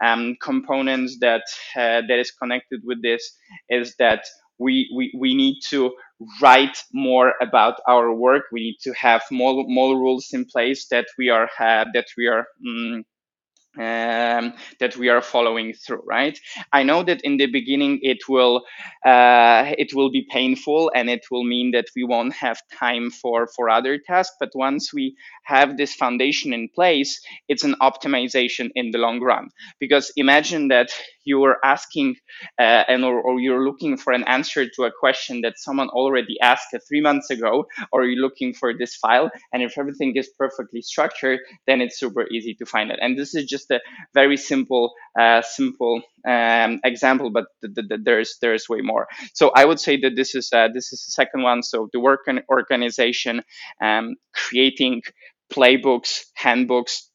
um, 0.05 0.37
components 0.43 1.19
that 1.21 1.43
that 1.77 2.19
is 2.19 2.31
connected 2.33 2.81
with 2.85 3.03
this 3.03 3.37
is 3.69 3.95
that 3.99 4.25
we, 4.59 4.89
we, 4.97 5.13
we 5.19 5.35
need 5.35 5.61
to 5.69 5.93
write 6.41 6.79
more 6.93 7.35
about 7.41 7.81
our 7.89 8.13
work. 8.15 8.45
We 8.53 8.61
need 8.61 8.79
to 8.83 8.93
have 8.95 9.23
more, 9.31 9.65
more 9.67 9.97
rules 9.99 10.29
in 10.33 10.45
place 10.47 10.87
that 10.91 11.07
we 11.19 11.29
are 11.31 11.49
uh, 11.59 11.85
that 11.95 12.07
we 12.17 12.27
are 12.29 12.47
um, 12.67 13.05
um, 13.77 14.55
that 14.79 14.97
we 14.97 15.09
are 15.09 15.21
following 15.21 15.73
through 15.73 16.01
right 16.07 16.39
i 16.73 16.85
know 16.85 17.03
that 17.03 17.21
in 17.23 17.39
the 17.39 17.47
beginning 17.47 17.99
it 18.03 18.19
will 18.29 18.65
uh, 19.05 19.65
it 19.79 19.93
will 19.95 20.11
be 20.13 20.27
painful 20.31 20.93
and 20.95 21.11
it 21.11 21.25
will 21.31 21.43
mean 21.43 21.73
that 21.73 21.87
we 21.97 22.05
won't 22.05 22.33
have 22.35 22.61
time 22.79 23.11
for 23.11 23.49
for 23.57 23.69
other 23.69 23.99
tasks 23.99 24.37
but 24.39 24.51
once 24.55 24.95
we 24.95 25.17
have 25.45 25.77
this 25.77 25.93
foundation 25.95 26.53
in 26.53 26.69
place 26.75 27.21
it's 27.49 27.65
an 27.65 27.75
optimization 27.83 28.71
in 28.77 28.93
the 28.93 28.99
long 28.99 29.21
run 29.21 29.49
because 29.81 30.13
imagine 30.17 30.69
that 30.69 30.91
you 31.25 31.43
are 31.45 31.59
asking 31.65 32.17
uh, 32.59 32.85
and 32.89 33.05
or, 33.05 33.21
or, 33.21 33.41
you're 33.41 33.65
looking 33.65 33.97
for 33.97 34.13
an 34.13 34.25
answer 34.25 34.67
to 34.69 34.85
a 34.85 34.91
question 34.99 35.41
that 35.43 35.59
someone 35.59 35.89
already 35.89 36.39
asked 36.41 36.75
three 36.89 37.01
months 37.01 37.31
ago 37.31 37.67
or 37.93 38.05
you're 38.05 38.23
looking 38.23 38.55
for 38.55 38.73
this 38.77 38.95
file 38.97 39.31
and 39.53 39.63
if 39.63 39.77
everything 39.79 40.13
is 40.17 40.31
perfectly 40.39 40.83
structured 40.83 41.41
then 41.67 41.81
it's 41.81 41.99
super 41.99 42.27
easy 42.29 42.55
to 42.55 42.67
find 42.67 42.91
it 42.91 42.99
and 43.01 43.19
this 43.19 43.35
is 43.35 43.45
just 43.45 43.71
a 43.71 43.81
very 44.15 44.37
simple 44.37 44.93
uh, 45.19 45.43
simple 45.43 46.03
um, 46.27 46.81
example, 46.85 47.31
but 47.31 47.47
th- 47.63 47.89
th- 47.89 48.01
there's 48.03 48.37
there's 48.41 48.69
way 48.69 48.81
more. 48.81 49.07
So 49.35 49.51
I 49.55 49.65
would 49.65 49.81
say 49.81 50.01
that 50.01 50.17
this 50.17 50.35
is 50.35 50.51
uh, 50.53 50.69
this 50.73 50.93
is 50.93 51.05
the 51.05 51.13
second 51.13 51.43
one. 51.43 51.63
So 51.63 51.89
the 51.93 52.01
work 52.01 52.21
organization, 52.49 53.43
um, 53.83 54.17
creating 54.35 55.03
playbooks, 55.53 56.23
handbooks, 56.35 57.11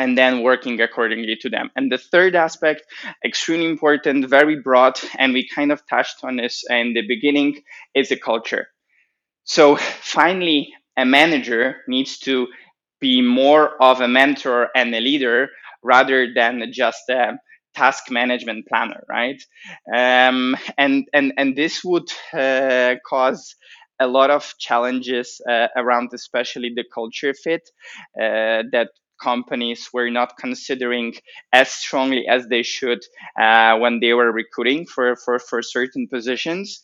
and 0.00 0.16
then 0.16 0.42
working 0.42 0.80
accordingly 0.80 1.36
to 1.42 1.50
them. 1.50 1.70
And 1.76 1.92
the 1.92 1.98
third 1.98 2.34
aspect, 2.34 2.82
extremely 3.24 3.66
important, 3.66 4.28
very 4.30 4.56
broad, 4.58 4.98
and 5.18 5.34
we 5.34 5.46
kind 5.54 5.70
of 5.70 5.82
touched 5.86 6.24
on 6.24 6.36
this 6.36 6.64
in 6.70 6.94
the 6.94 7.06
beginning, 7.06 7.60
is 7.94 8.08
the 8.08 8.16
culture. 8.16 8.68
So 9.44 9.76
finally, 9.76 10.72
a 10.96 11.04
manager 11.04 11.76
needs 11.86 12.18
to 12.20 12.48
be 13.00 13.20
more 13.22 13.82
of 13.82 14.00
a 14.00 14.08
mentor 14.08 14.68
and 14.74 14.94
a 14.94 15.00
leader 15.00 15.48
rather 15.82 16.32
than 16.34 16.72
just 16.72 17.08
a 17.10 17.38
task 17.74 18.10
management 18.10 18.66
planner, 18.68 19.02
right? 19.08 19.42
Um, 19.94 20.56
and 20.78 21.06
and 21.12 21.32
and 21.36 21.56
this 21.56 21.84
would 21.84 22.08
uh, 22.32 22.96
cause 23.06 23.54
a 24.00 24.06
lot 24.06 24.30
of 24.30 24.54
challenges 24.58 25.40
uh, 25.48 25.68
around, 25.76 26.10
especially 26.14 26.72
the 26.74 26.84
culture 26.94 27.34
fit 27.34 27.68
uh, 28.16 28.64
that 28.72 28.88
companies 29.22 29.88
were 29.92 30.10
not 30.10 30.36
considering 30.38 31.14
as 31.52 31.70
strongly 31.70 32.26
as 32.28 32.46
they 32.48 32.62
should 32.62 33.00
uh, 33.40 33.78
when 33.78 34.00
they 34.00 34.12
were 34.12 34.32
recruiting 34.32 34.86
for 34.86 35.16
for 35.16 35.38
for 35.38 35.62
certain 35.62 36.08
positions. 36.08 36.82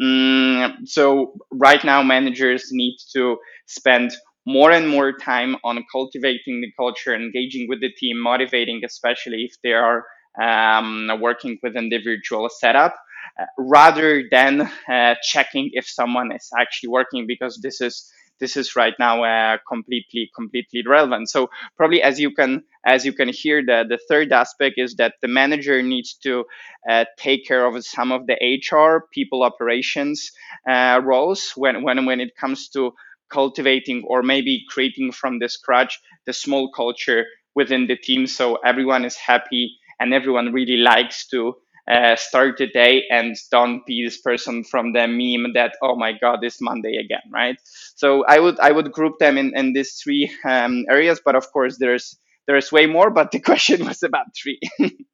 Mm, 0.00 0.86
so 0.86 1.32
right 1.50 1.82
now, 1.84 2.02
managers 2.02 2.68
need 2.72 2.96
to 3.14 3.38
spend 3.66 4.12
more 4.46 4.70
and 4.70 4.88
more 4.88 5.12
time 5.12 5.56
on 5.64 5.84
cultivating 5.90 6.60
the 6.60 6.70
culture, 6.76 7.14
engaging 7.14 7.66
with 7.68 7.80
the 7.80 7.90
team, 7.90 8.20
motivating, 8.20 8.82
especially 8.84 9.44
if 9.44 9.54
they 9.62 9.72
are 9.72 10.04
um, 10.40 11.10
working 11.20 11.58
with 11.62 11.76
individual 11.76 12.48
setup, 12.48 12.94
uh, 13.40 13.44
rather 13.58 14.22
than 14.30 14.70
uh, 14.88 15.14
checking 15.22 15.70
if 15.72 15.88
someone 15.88 16.30
is 16.30 16.48
actually 16.58 16.90
working, 16.90 17.26
because 17.26 17.58
this 17.62 17.80
is 17.80 18.08
this 18.40 18.56
is 18.56 18.76
right 18.76 18.94
now 18.98 19.24
uh, 19.24 19.58
completely 19.68 20.30
completely 20.34 20.82
relevant. 20.86 21.28
So 21.30 21.48
probably 21.76 22.02
as 22.02 22.20
you 22.20 22.32
can 22.34 22.64
as 22.84 23.04
you 23.04 23.12
can 23.12 23.28
hear, 23.28 23.62
the 23.64 23.84
the 23.88 23.98
third 24.08 24.32
aspect 24.32 24.76
is 24.78 24.94
that 24.96 25.14
the 25.22 25.28
manager 25.28 25.82
needs 25.82 26.14
to 26.24 26.44
uh, 26.88 27.04
take 27.18 27.46
care 27.46 27.64
of 27.66 27.84
some 27.84 28.12
of 28.12 28.26
the 28.26 28.36
HR 28.42 29.08
people 29.12 29.42
operations 29.42 30.30
uh, 30.68 31.00
roles 31.04 31.52
when 31.56 31.82
when 31.82 32.04
when 32.06 32.20
it 32.20 32.36
comes 32.36 32.68
to 32.70 32.92
cultivating 33.30 34.04
or 34.06 34.22
maybe 34.22 34.64
creating 34.68 35.10
from 35.12 35.38
the 35.40 35.48
scratch 35.48 35.98
the 36.26 36.32
small 36.32 36.70
culture 36.70 37.24
within 37.54 37.86
the 37.88 37.96
team 37.96 38.26
so 38.26 38.56
everyone 38.64 39.04
is 39.04 39.16
happy 39.16 39.76
and 39.98 40.14
everyone 40.14 40.52
really 40.52 40.76
likes 40.76 41.26
to 41.26 41.54
uh, 41.90 42.16
start 42.16 42.56
the 42.58 42.66
day 42.66 43.04
and 43.10 43.36
don't 43.50 43.86
be 43.86 44.04
this 44.04 44.20
person 44.20 44.64
from 44.64 44.92
the 44.92 45.06
meme 45.06 45.52
that 45.54 45.74
oh 45.82 45.96
my 45.96 46.12
god 46.20 46.40
it's 46.42 46.60
monday 46.60 46.96
again 46.96 47.22
right? 47.32 47.56
So 47.94 48.24
i 48.26 48.38
would 48.38 48.58
i 48.60 48.70
would 48.72 48.92
group 48.92 49.18
them 49.18 49.38
in 49.38 49.56
in 49.56 49.72
these 49.72 49.94
three 50.02 50.30
um, 50.44 50.84
areas 50.90 51.20
but 51.24 51.34
of 51.34 51.50
course 51.52 51.78
there's 51.78 52.16
there's 52.46 52.72
way 52.72 52.86
more 52.86 53.10
but 53.10 53.30
the 53.30 53.40
question 53.50 53.84
was 53.84 54.02
about 54.02 54.26
three. 54.40 54.60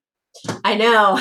I 0.65 0.77
know, 0.77 1.19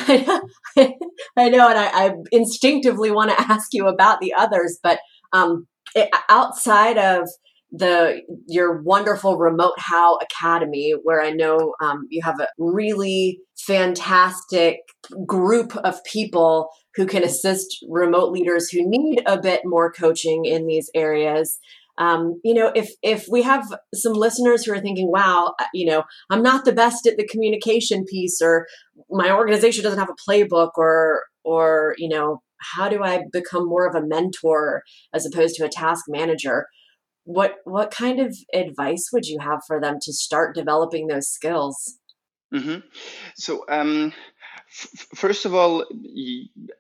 I 1.38 1.50
know, 1.50 1.68
and 1.68 1.78
I, 1.78 2.06
I 2.06 2.14
instinctively 2.32 3.12
want 3.12 3.30
to 3.32 3.42
ask 3.42 3.74
you 3.74 3.88
about 3.88 4.22
the 4.22 4.34
others, 4.34 4.80
but 4.82 5.00
um, 5.34 5.68
it, 5.96 6.10
outside 6.30 6.98
of 6.98 7.28
the 7.72 8.22
your 8.48 8.82
wonderful 8.82 9.38
remote 9.38 9.74
how 9.78 10.18
academy 10.18 10.94
where 11.04 11.22
i 11.22 11.32
know 11.32 11.74
um, 11.82 12.06
you 12.10 12.22
have 12.22 12.40
a 12.40 12.48
really 12.58 13.40
fantastic 13.58 14.80
group 15.26 15.76
of 15.78 16.04
people 16.04 16.70
who 16.96 17.06
can 17.06 17.24
assist 17.24 17.78
remote 17.90 18.32
leaders 18.32 18.70
who 18.70 18.88
need 18.88 19.22
a 19.26 19.40
bit 19.40 19.62
more 19.64 19.92
coaching 19.92 20.46
in 20.46 20.68
these 20.68 20.90
areas 20.94 21.60
um, 21.98 22.40
you 22.44 22.54
know 22.54 22.72
if 22.76 22.92
if 23.02 23.28
we 23.30 23.42
have 23.42 23.74
some 23.94 24.14
listeners 24.14 24.66
who 24.66 24.74
are 24.74 24.80
thinking 24.80 25.10
wow 25.10 25.54
uh, 25.60 25.66
you 25.74 25.86
know 25.86 26.04
i'm 26.30 26.44
not 26.44 26.66
the 26.66 26.74
best 26.74 27.08
at 27.08 27.16
the 27.16 27.28
communication 27.28 28.04
piece 28.04 28.42
or 28.42 28.68
my 29.10 29.32
organization 29.32 29.84
doesn't 29.84 30.00
have 30.00 30.10
a 30.10 30.30
playbook 30.30 30.72
or 30.76 31.24
or 31.44 31.96
you 31.98 32.10
know 32.10 32.42
how 32.62 32.88
do 32.88 33.04
I 33.04 33.24
become 33.32 33.68
more 33.68 33.88
of 33.88 33.96
a 33.96 34.06
mentor 34.06 34.84
as 35.14 35.26
opposed 35.26 35.56
to 35.56 35.66
a 35.66 35.70
task 35.70 36.06
manager? 36.08 36.68
What 37.24 37.58
what 37.66 37.92
kind 37.92 38.20
of 38.20 38.36
advice 38.54 39.10
would 39.14 39.28
you 39.28 39.40
have 39.40 39.62
for 39.68 39.80
them 39.80 39.98
to 40.02 40.14
start 40.14 40.56
developing 40.56 41.08
those 41.08 41.28
skills? 41.28 41.98
Mm-hmm. 42.54 42.80
So, 43.36 43.64
um, 43.70 44.14
f- 44.68 45.08
first 45.16 45.46
of 45.46 45.54
all, 45.54 45.86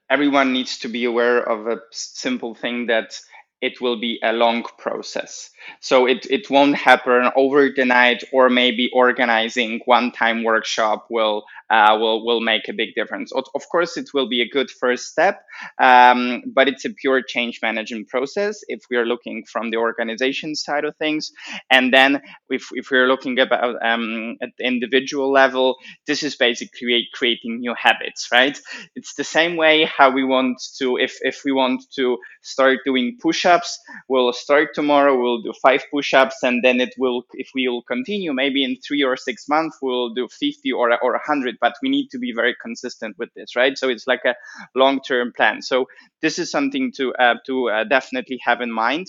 everyone 0.10 0.52
needs 0.52 0.80
to 0.80 0.90
be 0.90 1.06
aware 1.06 1.40
of 1.40 1.68
a 1.68 1.82
simple 1.92 2.56
thing 2.56 2.88
that 2.88 3.20
it 3.62 3.80
will 3.82 4.00
be 4.00 4.20
a 4.24 4.34
long 4.34 4.64
process. 4.78 5.50
So 5.80 6.08
it, 6.08 6.26
it 6.30 6.50
won't 6.50 6.76
happen 6.76 7.30
over 7.36 7.70
the 7.70 7.86
night 7.86 8.24
or 8.34 8.50
maybe 8.50 8.90
organizing 8.94 9.82
one 9.86 10.12
time 10.12 10.44
workshop 10.44 11.08
will 11.10 11.44
uh, 11.70 11.98
will 11.98 12.26
will 12.26 12.42
make 12.42 12.68
a 12.68 12.74
big 12.74 12.94
difference. 12.96 13.32
Of 13.32 13.64
course, 13.72 13.96
it 13.96 14.10
will 14.14 14.28
be 14.28 14.42
a 14.42 14.50
good 14.50 14.70
first 14.70 15.06
step, 15.08 15.42
um, 15.80 16.42
but 16.54 16.68
it's 16.68 16.84
a 16.86 16.90
pure 16.90 17.22
change 17.22 17.60
management 17.62 18.10
process 18.10 18.60
if 18.68 18.82
we 18.90 18.98
are 18.98 19.06
looking 19.06 19.46
from 19.50 19.70
the 19.72 19.78
organization 19.78 20.56
side 20.56 20.84
of 20.84 20.98
things. 20.98 21.32
And 21.70 21.94
then 21.94 22.22
if, 22.50 22.68
if 22.74 22.90
we're 22.92 23.08
looking 23.08 23.40
about 23.40 23.76
um, 23.86 24.36
at 24.42 24.50
the 24.58 24.66
individual 24.66 25.32
level, 25.32 25.78
this 26.08 26.24
is 26.24 26.36
basically 26.36 27.08
creating 27.14 27.60
new 27.60 27.74
habits, 27.76 28.28
right? 28.32 28.60
It's 28.96 29.14
the 29.16 29.24
same 29.24 29.56
way 29.56 29.86
how 29.86 30.12
we 30.12 30.24
want 30.24 30.62
to 30.80 30.98
if 30.98 31.18
if 31.22 31.42
we 31.46 31.52
want 31.52 31.84
to 31.96 32.18
start 32.42 32.80
doing 32.86 33.18
push-ups, 33.52 33.80
we'll 34.08 34.34
start 34.34 34.70
tomorrow. 34.74 35.20
We'll 35.20 35.42
do 35.42 35.54
five 35.62 35.84
push-ups, 35.92 36.44
and 36.44 36.64
then 36.64 36.80
it 36.80 36.94
will 36.98 37.24
if 37.34 37.50
we 37.56 37.68
will 37.68 37.84
continue 37.84 38.34
maybe 38.34 38.64
in 38.64 38.78
three 38.86 39.04
or 39.04 39.18
six 39.18 39.48
months 39.50 39.78
we'll 39.82 40.14
do 40.14 40.28
50 40.28 40.72
or 40.72 40.92
or 41.04 41.12
100 41.14 41.58
but 41.62 41.74
we 41.82 41.90
need 41.90 42.10
to 42.12 42.20
be 42.20 42.34
very 42.34 42.56
consistent 42.62 43.18
with 43.18 43.30
this, 43.36 43.56
right? 43.56 43.78
So 43.78 43.90
it's 43.90 44.08
like 44.08 44.24
a 44.26 44.36
long-term 44.76 45.34
plan. 45.36 45.62
So 45.62 45.86
this 46.22 46.40
is 46.40 46.52
something 46.52 46.92
to 46.98 47.14
uh, 47.16 47.36
to 47.48 47.70
uh, 47.70 47.84
definitely 47.86 48.40
have 48.44 48.62
in 48.62 48.72
mind. 48.72 49.08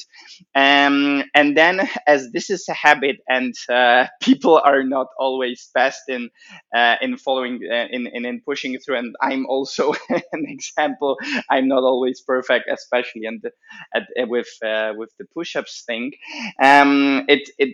Um, 0.55 1.25
and 1.35 1.57
then, 1.57 1.89
as 2.07 2.31
this 2.33 2.51
is 2.51 2.69
a 2.69 2.73
habit, 2.75 3.19
and 3.29 3.55
uh, 3.69 4.07
people 4.23 4.61
are 4.65 4.83
not 4.83 5.09
always 5.19 5.71
best 5.75 6.03
in 6.09 6.31
uh, 6.75 6.97
in 7.01 7.17
following 7.17 7.61
uh, 7.71 7.87
in, 7.91 8.07
in 8.09 8.25
in 8.25 8.41
pushing 8.41 8.79
through, 8.79 8.99
and 8.99 9.15
I'm 9.21 9.47
also 9.47 9.93
an 10.11 10.45
example. 10.49 11.19
I'm 11.51 11.69
not 11.69 11.83
always 11.83 12.21
perfect, 12.23 12.69
especially 12.73 13.27
at, 13.95 14.05
with 14.35 14.51
uh, 14.71 14.93
with 15.01 15.11
the 15.19 15.27
push-ups 15.37 15.85
thing. 15.89 16.13
Um, 16.71 17.25
it 17.35 17.45
it 17.59 17.71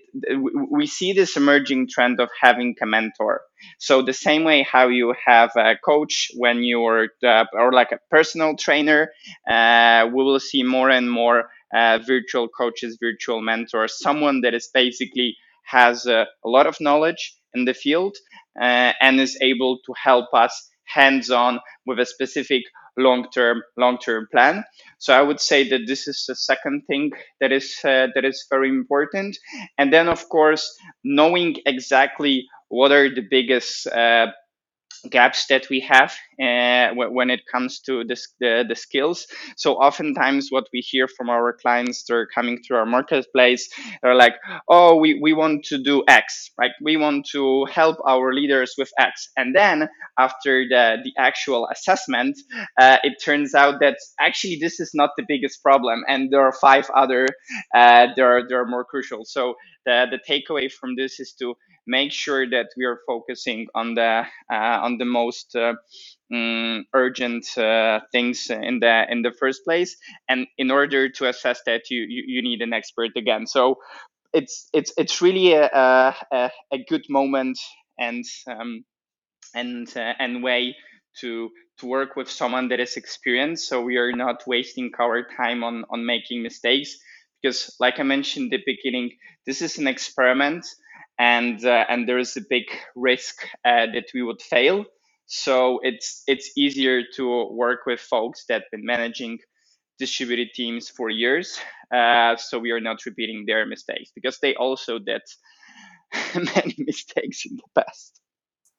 we 0.70 0.86
see 0.86 1.10
this 1.12 1.36
emerging 1.36 1.88
trend 1.94 2.20
of 2.20 2.30
having 2.40 2.74
a 2.82 2.86
mentor. 2.86 3.40
So 3.78 4.02
the 4.02 4.12
same 4.26 4.44
way 4.44 4.58
how 4.74 4.88
you 4.88 5.14
have 5.26 5.50
a 5.56 5.76
coach 5.90 6.14
when 6.36 6.56
you're 6.70 7.08
uh, 7.32 7.44
or 7.52 7.72
like 7.72 7.92
a 7.92 8.00
personal 8.10 8.56
trainer, 8.56 9.02
uh, 9.50 10.06
we 10.14 10.22
will 10.26 10.40
see 10.40 10.62
more 10.62 10.90
and 10.90 11.10
more 11.10 11.38
uh, 11.74 11.98
virtual 12.06 12.48
coaches, 12.48 12.98
virtual 13.00 13.40
mentors, 13.40 13.98
someone 13.98 14.40
that 14.42 14.54
is 14.54 14.68
basically 14.72 15.36
has 15.64 16.06
a, 16.06 16.26
a 16.44 16.48
lot 16.48 16.66
of 16.66 16.76
knowledge 16.80 17.34
in 17.54 17.64
the 17.64 17.74
field 17.74 18.16
uh, 18.60 18.92
and 19.00 19.20
is 19.20 19.36
able 19.42 19.78
to 19.86 19.92
help 20.02 20.26
us 20.34 20.54
hands 20.84 21.30
on 21.30 21.60
with 21.86 21.98
a 21.98 22.06
specific 22.06 22.62
long 22.98 23.26
term 23.32 23.62
long 23.76 23.98
term 23.98 24.26
plan. 24.32 24.64
So 24.98 25.14
i 25.14 25.22
would 25.22 25.40
say 25.40 25.68
that 25.70 25.82
this 25.86 26.08
is 26.08 26.24
the 26.28 26.34
second 26.34 26.82
thing 26.86 27.12
that 27.40 27.52
is 27.52 27.76
uh, 27.84 28.08
that 28.14 28.24
is 28.24 28.46
very 28.50 28.68
important. 28.68 29.36
And 29.78 29.92
then 29.92 30.08
of 30.08 30.28
course 30.28 30.64
knowing 31.04 31.56
exactly 31.66 32.46
what 32.68 32.92
are 32.92 33.08
the 33.08 33.26
biggest 33.30 33.86
uh, 33.86 34.26
gaps 35.10 35.46
that 35.46 35.68
we 35.70 35.80
have 35.80 36.12
uh, 36.42 36.94
when 36.94 37.30
it 37.30 37.40
comes 37.50 37.80
to 37.80 38.04
this, 38.04 38.28
the, 38.40 38.64
the 38.68 38.74
skills. 38.74 39.26
So 39.56 39.74
oftentimes 39.74 40.48
what 40.50 40.64
we 40.72 40.80
hear 40.80 41.08
from 41.08 41.30
our 41.30 41.52
clients, 41.52 42.04
they're 42.04 42.26
coming 42.26 42.60
through 42.62 42.78
our 42.78 42.86
marketplace, 42.86 43.68
they're 44.02 44.14
like, 44.14 44.34
oh, 44.68 44.96
we, 44.96 45.18
we 45.20 45.32
want 45.32 45.64
to 45.66 45.82
do 45.82 46.04
X, 46.08 46.50
right? 46.58 46.70
We 46.82 46.96
want 46.96 47.26
to 47.32 47.64
help 47.66 47.96
our 48.06 48.32
leaders 48.32 48.74
with 48.78 48.90
X. 48.98 49.28
And 49.36 49.54
then 49.54 49.88
after 50.18 50.64
the, 50.68 50.96
the 51.02 51.12
actual 51.18 51.68
assessment, 51.70 52.36
uh, 52.80 52.98
it 53.02 53.14
turns 53.24 53.54
out 53.54 53.80
that 53.80 53.96
actually 54.20 54.58
this 54.60 54.80
is 54.80 54.92
not 54.94 55.10
the 55.16 55.24
biggest 55.26 55.62
problem. 55.62 56.02
And 56.08 56.32
there 56.32 56.42
are 56.42 56.52
five 56.52 56.88
other, 56.94 57.26
uh, 57.74 58.08
there, 58.16 58.36
are, 58.36 58.42
there 58.48 58.60
are 58.60 58.66
more 58.66 58.84
crucial. 58.84 59.24
So 59.24 59.54
the, 59.88 60.20
takeaway 60.28 60.70
from 60.72 60.96
this 60.96 61.20
is 61.20 61.32
to 61.34 61.54
make 61.86 62.12
sure 62.12 62.48
that 62.50 62.68
we 62.76 62.84
are 62.84 63.00
focusing 63.06 63.68
on 63.74 63.94
the 63.94 64.24
uh, 64.52 64.78
on 64.84 64.98
the 64.98 65.06
most 65.06 65.56
uh, 65.56 65.74
um, 66.32 66.86
urgent 66.94 67.46
uh, 67.58 68.00
things 68.12 68.50
in 68.50 68.80
the 68.80 69.06
in 69.10 69.22
the 69.22 69.32
first 69.32 69.64
place. 69.64 69.96
And 70.28 70.46
in 70.58 70.70
order 70.70 71.08
to 71.10 71.28
assess 71.28 71.62
that 71.66 71.90
you 71.90 72.02
you, 72.02 72.24
you 72.26 72.42
need 72.42 72.62
an 72.62 72.74
expert 72.74 73.12
again. 73.16 73.46
So 73.46 73.78
it's 74.34 74.68
it's 74.74 74.92
it's 74.98 75.22
really 75.22 75.54
a 75.54 75.66
a, 76.32 76.50
a 76.72 76.78
good 76.88 77.06
moment 77.10 77.58
and 77.98 78.24
um, 78.48 78.84
and 79.54 79.88
uh, 79.96 80.14
and 80.18 80.42
way 80.42 80.76
to 81.20 81.50
to 81.78 81.86
work 81.86 82.16
with 82.16 82.30
someone 82.30 82.68
that 82.68 82.80
is 82.80 82.96
experienced. 82.96 83.68
So 83.68 83.82
we 83.82 83.96
are 83.98 84.12
not 84.12 84.46
wasting 84.46 84.92
our 85.00 85.26
time 85.36 85.64
on 85.64 85.84
on 85.90 86.06
making 86.06 86.42
mistakes 86.42 86.96
because 87.40 87.74
like 87.80 87.98
i 87.98 88.02
mentioned 88.02 88.52
in 88.52 88.58
the 88.58 88.62
beginning 88.66 89.10
this 89.46 89.62
is 89.62 89.78
an 89.78 89.86
experiment 89.86 90.66
and 91.18 91.64
uh, 91.64 91.84
and 91.88 92.08
there 92.08 92.18
is 92.18 92.36
a 92.36 92.42
big 92.48 92.64
risk 92.94 93.42
uh, 93.64 93.86
that 93.92 94.06
we 94.14 94.22
would 94.22 94.40
fail. 94.40 94.84
So 95.26 95.80
it's 95.82 96.22
it's 96.26 96.52
easier 96.56 97.02
to 97.16 97.48
work 97.50 97.80
with 97.86 98.00
folks 98.00 98.44
that 98.48 98.54
have 98.54 98.70
been 98.70 98.86
managing 98.86 99.38
distributed 99.98 100.48
teams 100.54 100.88
for 100.88 101.10
years, 101.10 101.58
uh, 101.92 102.36
so 102.36 102.58
we 102.58 102.70
are 102.70 102.80
not 102.80 103.04
repeating 103.04 103.44
their 103.46 103.66
mistakes 103.66 104.10
because 104.14 104.38
they 104.38 104.54
also 104.54 104.98
did 104.98 105.22
many 106.34 106.76
mistakes 106.78 107.44
in 107.44 107.56
the 107.56 107.82
past. 107.82 108.20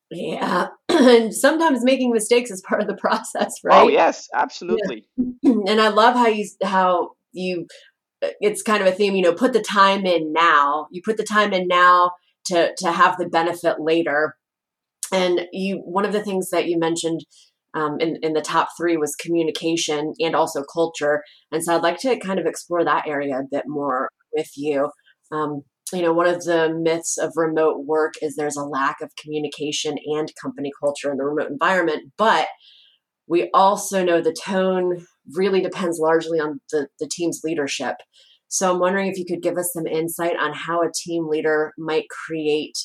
Yeah, 0.10 0.68
and 0.90 1.36
sometimes 1.36 1.84
making 1.84 2.12
mistakes 2.12 2.50
is 2.50 2.64
part 2.68 2.82
of 2.82 2.88
the 2.88 2.96
process, 2.96 3.60
oh, 3.66 3.68
right? 3.68 3.84
Oh 3.84 3.88
yes, 3.90 4.30
absolutely. 4.34 5.06
Yeah. 5.18 5.52
And 5.68 5.82
I 5.82 5.90
love 5.90 6.16
how 6.16 6.28
you 6.28 6.46
how 6.64 7.12
you 7.32 7.68
it's 8.22 8.62
kind 8.62 8.82
of 8.82 8.88
a 8.88 8.92
theme, 8.92 9.16
you 9.16 9.22
know, 9.22 9.34
put 9.34 9.54
the 9.54 9.62
time 9.62 10.06
in 10.06 10.34
now. 10.34 10.88
You 10.92 11.02
put 11.04 11.18
the 11.18 11.24
time 11.24 11.54
in 11.54 11.68
now 11.68 12.12
to 12.46 12.74
to 12.78 12.92
have 12.92 13.18
the 13.18 13.28
benefit 13.28 13.78
later. 13.80 14.36
And 15.12 15.48
you, 15.52 15.78
one 15.78 16.06
of 16.06 16.14
the 16.14 16.24
things 16.24 16.50
that 16.52 16.68
you 16.68 16.78
mentioned 16.78 17.22
um, 17.74 17.98
in 18.00 18.18
in 18.22 18.34
the 18.34 18.42
top 18.42 18.70
three 18.78 18.98
was 18.98 19.16
communication 19.16 20.14
and 20.20 20.36
also 20.36 20.64
culture. 20.64 21.24
And 21.52 21.64
so 21.64 21.76
I'd 21.76 21.84
like 21.84 22.00
to 22.00 22.20
kind 22.20 22.40
of 22.40 22.46
explore 22.46 22.84
that 22.84 23.08
area 23.08 23.38
a 23.38 23.48
bit 23.50 23.64
more 23.68 24.10
with 24.34 24.52
you. 24.56 24.92
Um, 25.32 25.62
you 25.94 26.02
know, 26.02 26.14
one 26.14 26.28
of 26.28 26.44
the 26.44 26.70
myths 26.72 27.18
of 27.18 27.34
remote 27.36 27.86
work 27.86 28.14
is 28.22 28.36
there's 28.36 28.58
a 28.58 28.64
lack 28.64 28.98
of 29.02 29.16
communication 29.16 29.98
and 30.06 30.32
company 30.40 30.72
culture 30.80 31.12
in 31.12 31.18
the 31.18 31.26
remote 31.26 31.50
environment, 31.50 32.12
but 32.18 32.48
we 33.28 33.50
also 33.54 34.04
know 34.04 34.22
the 34.22 34.34
tone 34.34 35.06
really 35.36 35.62
depends 35.62 36.00
largely 36.00 36.40
on 36.40 36.62
the, 36.72 36.88
the 37.00 37.08
team's 37.08 37.42
leadership. 37.44 37.96
So 38.48 38.72
I'm 38.72 38.80
wondering 38.80 39.08
if 39.08 39.18
you 39.18 39.26
could 39.26 39.44
give 39.44 39.58
us 39.58 39.72
some 39.74 39.86
insight 39.86 40.36
on 40.40 40.54
how 40.54 40.82
a 40.82 40.92
team 40.94 41.28
leader 41.28 41.74
might 41.78 42.06
create 42.10 42.78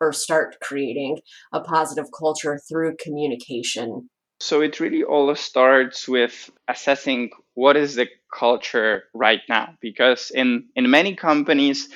or 0.00 0.12
start 0.12 0.56
creating 0.62 1.18
a 1.52 1.60
positive 1.60 2.06
culture 2.16 2.60
through 2.68 2.96
communication. 3.02 4.08
So 4.38 4.62
it 4.62 4.80
really 4.80 5.02
all 5.02 5.34
starts 5.34 6.08
with 6.08 6.50
assessing 6.66 7.30
what 7.54 7.76
is 7.76 7.96
the 7.96 8.08
culture 8.32 9.04
right 9.12 9.40
now 9.48 9.74
because 9.80 10.30
in 10.30 10.68
in 10.76 10.88
many 10.88 11.14
companies 11.16 11.88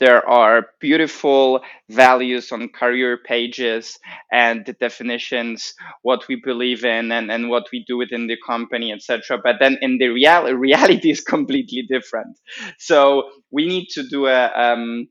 there 0.00 0.28
are 0.28 0.68
beautiful 0.80 1.60
values 1.90 2.52
on 2.52 2.70
career 2.70 3.18
pages 3.24 3.98
and 4.32 4.66
the 4.66 4.74
definitions, 4.74 5.74
what 6.02 6.26
we 6.28 6.36
believe 6.44 6.84
in 6.84 7.12
and, 7.12 7.30
and 7.30 7.50
what 7.50 7.66
we 7.72 7.84
do 7.86 7.98
within 7.98 8.26
the 8.28 8.38
company, 8.46 8.92
etc. 8.92 9.38
But 9.44 9.56
then 9.60 9.78
in 9.82 9.98
the 9.98 10.08
real, 10.08 10.52
reality 10.56 11.10
is 11.12 11.22
completely 11.22 11.84
different. 11.88 12.38
So 12.78 13.30
we 13.52 13.66
need 13.68 13.88
to 13.90 14.04
do 14.08 14.26
a, 14.26 14.48
um, 14.56 15.08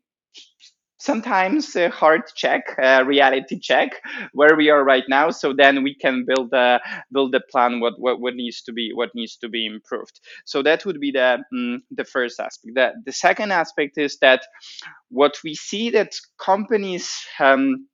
sometimes 0.99 1.75
a 1.75 1.89
hard 1.89 2.23
check, 2.35 2.63
a 2.77 3.03
reality 3.05 3.59
check, 3.59 4.01
where 4.33 4.55
we 4.55 4.69
are 4.69 4.83
right 4.83 5.05
now. 5.07 5.31
So 5.31 5.53
then 5.53 5.83
we 5.83 5.95
can 5.95 6.25
build 6.25 6.53
a 6.53 6.79
build 7.11 7.33
a 7.35 7.39
plan 7.51 7.79
what, 7.79 7.99
what, 7.99 8.19
what 8.19 8.35
needs 8.35 8.61
to 8.63 8.73
be 8.73 8.91
what 8.93 9.15
needs 9.15 9.37
to 9.37 9.49
be 9.49 9.65
improved. 9.65 10.19
So 10.45 10.61
that 10.63 10.85
would 10.85 10.99
be 10.99 11.11
the 11.11 11.39
um, 11.53 11.81
the 11.91 12.05
first 12.05 12.39
aspect. 12.39 12.75
The, 12.75 12.93
the 13.05 13.13
second 13.13 13.51
aspect 13.51 13.97
is 13.97 14.17
that 14.19 14.41
what 15.09 15.37
we 15.43 15.55
see 15.55 15.91
that 15.91 16.15
companies 16.37 17.15
um, 17.39 17.87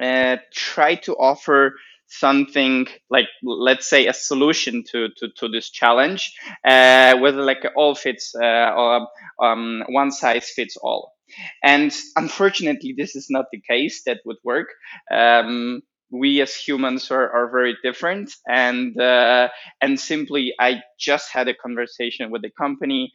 uh, 0.00 0.36
try 0.54 0.96
to 0.96 1.14
offer 1.14 1.74
something 2.08 2.86
like 3.10 3.26
let's 3.42 3.88
say 3.88 4.06
a 4.06 4.12
solution 4.14 4.84
to 4.84 5.08
to, 5.16 5.28
to 5.36 5.48
this 5.48 5.70
challenge 5.70 6.32
uh, 6.64 7.16
whether 7.18 7.42
like 7.42 7.66
all 7.76 7.96
fits 7.96 8.34
uh, 8.36 8.72
or 8.76 9.08
um, 9.42 9.82
one 9.88 10.12
size 10.12 10.50
fits 10.54 10.76
all 10.76 11.15
and 11.62 11.92
unfortunately, 12.16 12.94
this 12.96 13.16
is 13.16 13.26
not 13.30 13.46
the 13.52 13.60
case 13.60 14.02
that 14.06 14.20
would 14.24 14.38
work. 14.44 14.68
Um, 15.10 15.82
we 16.10 16.40
as 16.40 16.54
humans 16.54 17.10
are, 17.10 17.30
are 17.30 17.50
very 17.50 17.76
different 17.82 18.32
and 18.48 18.98
uh, 19.00 19.48
and 19.80 19.98
simply 19.98 20.54
i 20.60 20.80
just 20.98 21.30
had 21.32 21.48
a 21.48 21.54
conversation 21.54 22.30
with 22.30 22.44
a 22.44 22.50
company 22.50 23.12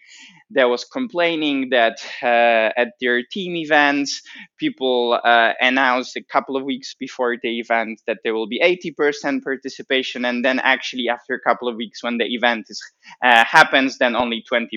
that 0.52 0.66
was 0.66 0.84
complaining 0.84 1.70
that 1.70 1.98
uh, 2.22 2.70
at 2.78 2.90
their 3.00 3.24
team 3.24 3.56
events 3.56 4.22
people 4.58 5.20
uh, 5.24 5.54
announced 5.62 6.16
a 6.18 6.24
couple 6.24 6.58
of 6.58 6.64
weeks 6.64 6.94
before 7.00 7.38
the 7.42 7.60
event 7.60 8.02
that 8.08 8.18
there 8.24 8.34
will 8.34 8.48
be 8.48 8.60
80% 8.60 9.44
participation 9.44 10.26
and 10.26 10.44
then 10.44 10.60
actually 10.60 11.08
after 11.10 11.34
a 11.34 11.40
couple 11.40 11.68
of 11.68 11.76
weeks 11.76 12.04
when 12.04 12.18
the 12.18 12.26
event 12.26 12.66
is 12.70 12.82
uh, 13.24 13.46
happens 13.46 13.98
then 13.98 14.16
only 14.16 14.44
20% 14.52 14.70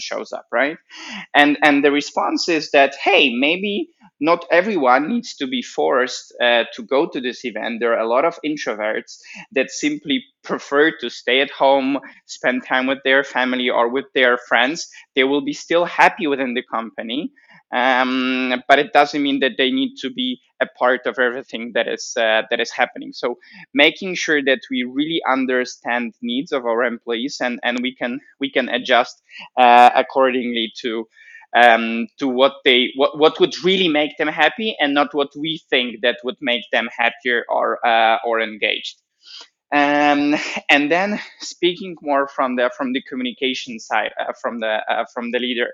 shows 0.00 0.32
up 0.32 0.46
right 0.52 0.78
and 1.34 1.58
and 1.62 1.84
the 1.84 1.90
response 1.92 2.48
is 2.48 2.70
that 2.70 2.94
hey 3.02 3.34
maybe 3.34 3.88
not 4.20 4.46
everyone 4.50 5.08
needs 5.08 5.36
to 5.36 5.46
be 5.46 5.62
forced 5.62 6.34
uh, 6.42 6.64
to 6.74 6.82
go 6.82 7.06
to 7.08 7.20
this 7.20 7.44
event. 7.44 7.55
And 7.56 7.80
there 7.80 7.92
are 7.94 8.00
a 8.00 8.08
lot 8.08 8.24
of 8.24 8.38
introverts 8.44 9.18
that 9.52 9.70
simply 9.70 10.24
prefer 10.42 10.92
to 11.00 11.10
stay 11.10 11.40
at 11.40 11.50
home, 11.50 11.98
spend 12.26 12.64
time 12.66 12.86
with 12.86 12.98
their 13.04 13.24
family 13.24 13.68
or 13.70 13.88
with 13.88 14.06
their 14.14 14.38
friends. 14.38 14.88
They 15.14 15.24
will 15.24 15.42
be 15.44 15.52
still 15.52 15.84
happy 15.84 16.26
within 16.26 16.54
the 16.54 16.62
company. 16.62 17.32
Um, 17.72 18.62
but 18.68 18.78
it 18.78 18.92
doesn't 18.92 19.22
mean 19.22 19.40
that 19.40 19.52
they 19.58 19.70
need 19.72 19.96
to 19.96 20.10
be 20.10 20.40
a 20.60 20.66
part 20.78 21.00
of 21.06 21.18
everything 21.18 21.72
that 21.74 21.88
is 21.88 22.14
uh, 22.16 22.42
that 22.48 22.60
is 22.60 22.70
happening. 22.70 23.12
So 23.12 23.38
making 23.74 24.14
sure 24.14 24.42
that 24.44 24.60
we 24.70 24.84
really 24.84 25.20
understand 25.28 26.14
needs 26.22 26.52
of 26.52 26.64
our 26.64 26.84
employees 26.84 27.38
and, 27.40 27.58
and 27.64 27.80
we 27.82 27.94
can 27.94 28.20
we 28.40 28.50
can 28.50 28.68
adjust 28.68 29.20
uh, 29.58 29.90
accordingly 29.94 30.72
to 30.82 31.08
um, 31.54 32.06
to 32.18 32.28
what 32.28 32.54
they 32.64 32.88
what, 32.96 33.18
what 33.18 33.40
would 33.40 33.54
really 33.64 33.88
make 33.88 34.16
them 34.18 34.28
happy 34.28 34.76
and 34.80 34.94
not 34.94 35.14
what 35.14 35.28
we 35.38 35.60
think 35.70 36.00
that 36.02 36.16
would 36.24 36.36
make 36.40 36.62
them 36.72 36.88
happier 36.96 37.44
or 37.48 37.84
uh, 37.86 38.18
or 38.24 38.40
engaged. 38.40 39.02
Um, 39.74 40.36
and 40.70 40.90
then 40.90 41.20
speaking 41.40 41.96
more 42.00 42.28
from 42.28 42.56
the 42.56 42.70
from 42.76 42.92
the 42.92 43.02
communication 43.08 43.80
side 43.80 44.12
uh, 44.20 44.32
from 44.40 44.60
the 44.60 44.80
uh, 44.88 45.04
from 45.12 45.32
the 45.32 45.38
leader 45.38 45.68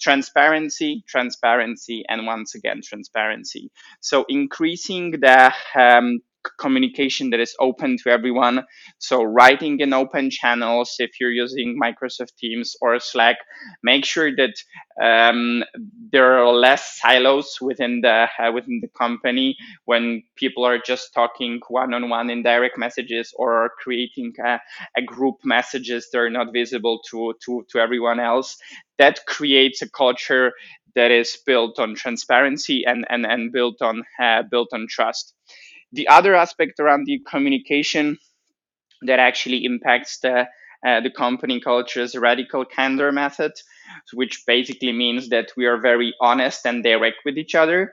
transparency 0.00 1.04
transparency 1.08 2.04
and 2.08 2.26
once 2.26 2.54
again 2.54 2.80
transparency. 2.84 3.70
So 4.00 4.24
increasing 4.28 5.12
the 5.12 5.52
um, 5.74 6.20
communication 6.58 7.30
that 7.30 7.40
is 7.40 7.54
open 7.60 7.96
to 8.02 8.10
everyone. 8.10 8.64
So 8.98 9.22
writing 9.22 9.80
in 9.80 9.92
open 9.92 10.30
channels, 10.30 10.96
if 10.98 11.20
you're 11.20 11.32
using 11.32 11.78
Microsoft 11.82 12.36
Teams 12.38 12.76
or 12.80 12.98
Slack, 13.00 13.36
make 13.82 14.04
sure 14.04 14.30
that 14.36 14.54
um, 15.02 15.64
there 16.12 16.38
are 16.38 16.52
less 16.52 16.98
silos 17.00 17.58
within 17.60 18.00
the 18.02 18.28
uh, 18.38 18.52
within 18.52 18.80
the 18.82 18.88
company 18.88 19.56
when 19.84 20.22
people 20.36 20.64
are 20.64 20.78
just 20.78 21.14
talking 21.14 21.60
one 21.68 21.94
on 21.94 22.08
one 22.08 22.30
in 22.30 22.42
direct 22.42 22.76
messages 22.78 23.32
or 23.36 23.70
creating 23.82 24.32
a, 24.44 24.58
a 24.96 25.02
group 25.02 25.36
messages 25.44 26.08
that 26.12 26.18
are 26.18 26.30
not 26.30 26.52
visible 26.52 27.00
to, 27.10 27.34
to 27.44 27.64
to 27.70 27.78
everyone 27.78 28.20
else. 28.20 28.56
That 28.98 29.20
creates 29.26 29.82
a 29.82 29.88
culture 29.90 30.52
that 30.94 31.10
is 31.10 31.38
built 31.46 31.78
on 31.78 31.94
transparency 31.94 32.84
and 32.86 33.06
and, 33.08 33.24
and 33.24 33.52
built 33.52 33.80
on 33.82 34.02
uh, 34.20 34.42
built 34.50 34.68
on 34.72 34.86
trust. 34.88 35.34
The 35.92 36.08
other 36.08 36.34
aspect 36.34 36.80
around 36.80 37.04
the 37.06 37.20
communication 37.28 38.18
that 39.02 39.18
actually 39.18 39.64
impacts 39.64 40.18
the 40.20 40.48
uh, 40.86 41.00
the 41.00 41.10
company 41.10 41.60
culture 41.60 42.00
is 42.00 42.16
radical 42.16 42.64
candor 42.64 43.12
method, 43.12 43.52
which 44.14 44.44
basically 44.46 44.92
means 44.92 45.28
that 45.28 45.52
we 45.56 45.66
are 45.66 45.78
very 45.78 46.14
honest 46.22 46.64
and 46.66 46.82
direct 46.82 47.16
with 47.26 47.36
each 47.36 47.54
other. 47.54 47.92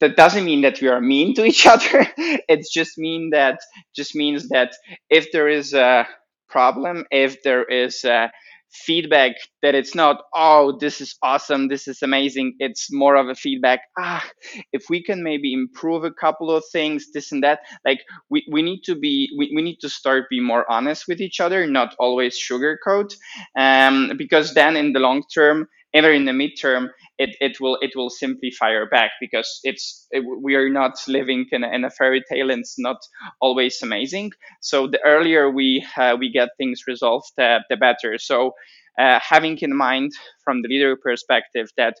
That 0.00 0.16
doesn't 0.16 0.44
mean 0.44 0.60
that 0.62 0.82
we 0.82 0.88
are 0.88 1.00
mean 1.00 1.34
to 1.36 1.44
each 1.44 1.66
other. 1.74 2.06
it 2.18 2.66
just 2.70 2.98
mean 2.98 3.30
that 3.30 3.60
just 3.96 4.14
means 4.14 4.48
that 4.50 4.72
if 5.08 5.32
there 5.32 5.48
is 5.48 5.72
a 5.74 6.06
problem, 6.48 7.06
if 7.10 7.42
there 7.42 7.64
is 7.64 8.04
a 8.04 8.30
feedback 8.72 9.32
that 9.62 9.74
it's 9.74 9.94
not 9.94 10.22
oh 10.34 10.76
this 10.80 11.00
is 11.00 11.16
awesome 11.22 11.68
this 11.68 11.88
is 11.88 12.02
amazing. 12.02 12.54
It's 12.58 12.92
more 12.92 13.16
of 13.16 13.28
a 13.28 13.34
feedback 13.34 13.80
ah 13.98 14.24
if 14.72 14.84
we 14.90 15.02
can 15.02 15.22
maybe 15.22 15.52
improve 15.52 16.04
a 16.04 16.12
couple 16.12 16.50
of 16.50 16.64
things 16.72 17.06
this 17.12 17.32
and 17.32 17.42
that. 17.44 17.60
Like 17.84 18.00
we, 18.30 18.46
we 18.50 18.62
need 18.62 18.82
to 18.84 18.94
be 18.94 19.30
we, 19.38 19.52
we 19.54 19.62
need 19.62 19.78
to 19.80 19.88
start 19.88 20.24
be 20.30 20.40
more 20.40 20.70
honest 20.70 21.04
with 21.08 21.20
each 21.20 21.40
other 21.40 21.66
not 21.66 21.94
always 21.98 22.38
sugarcoat 22.38 23.14
um, 23.58 24.12
because 24.16 24.54
then 24.54 24.76
in 24.76 24.92
the 24.92 25.00
long 25.00 25.22
term 25.32 25.66
either 25.94 26.12
in 26.12 26.24
the 26.24 26.32
midterm 26.32 26.88
it, 27.20 27.36
it 27.40 27.60
will 27.60 27.76
it 27.82 27.92
will 27.94 28.08
simply 28.08 28.50
fire 28.50 28.86
back 28.86 29.10
because 29.20 29.60
it's 29.62 30.06
it, 30.10 30.24
we 30.42 30.54
are 30.54 30.70
not 30.70 30.94
living 31.06 31.44
in 31.52 31.62
a, 31.62 31.68
in 31.68 31.84
a, 31.84 31.90
fairy 31.90 32.22
tale 32.30 32.50
and 32.50 32.60
it's 32.60 32.78
not 32.78 32.96
always 33.42 33.82
amazing. 33.82 34.30
So 34.62 34.86
the 34.86 35.00
earlier 35.04 35.50
we 35.50 35.86
uh, 35.98 36.16
we 36.18 36.32
get 36.32 36.48
things 36.56 36.80
resolved 36.88 37.38
uh, 37.38 37.58
the 37.68 37.76
better. 37.76 38.16
So 38.18 38.52
uh, 38.98 39.20
having 39.20 39.58
in 39.58 39.76
mind 39.76 40.12
from 40.44 40.62
the 40.62 40.68
leader 40.68 40.96
perspective 40.96 41.68
that 41.76 41.94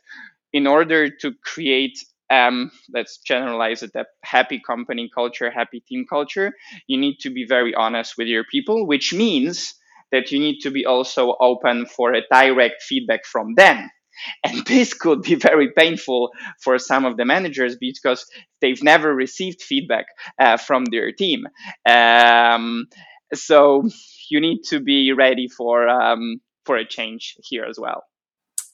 in 0.54 0.66
order 0.66 1.10
to 1.20 1.32
create 1.44 1.98
um, 2.30 2.70
let's 2.94 3.18
generalize 3.18 3.82
it 3.82 3.90
a 3.94 4.06
happy 4.24 4.60
company 4.66 5.10
culture 5.14 5.50
happy 5.50 5.80
team 5.86 6.06
culture 6.08 6.52
you 6.86 6.98
need 6.98 7.16
to 7.20 7.30
be 7.30 7.44
very 7.44 7.74
honest 7.74 8.14
with 8.16 8.28
your 8.28 8.44
people 8.44 8.86
which 8.86 9.12
means 9.12 9.74
that 10.12 10.30
you 10.32 10.38
need 10.38 10.60
to 10.60 10.70
be 10.70 10.86
also 10.86 11.36
open 11.40 11.86
for 11.86 12.14
a 12.14 12.22
direct 12.30 12.82
feedback 12.82 13.24
from 13.24 13.54
them 13.56 13.90
and 14.44 14.64
this 14.66 14.94
could 14.94 15.22
be 15.22 15.34
very 15.34 15.70
painful 15.72 16.30
for 16.62 16.78
some 16.78 17.04
of 17.04 17.16
the 17.16 17.24
managers 17.24 17.76
because 17.76 18.26
they've 18.60 18.82
never 18.82 19.14
received 19.14 19.62
feedback 19.62 20.06
uh, 20.38 20.56
from 20.56 20.84
their 20.86 21.12
team 21.12 21.44
um, 21.88 22.86
so 23.34 23.82
you 24.30 24.40
need 24.40 24.62
to 24.62 24.80
be 24.80 25.12
ready 25.12 25.48
for 25.48 25.88
um, 25.88 26.40
for 26.64 26.76
a 26.76 26.86
change 26.86 27.36
here 27.42 27.64
as 27.64 27.78
well 27.78 28.02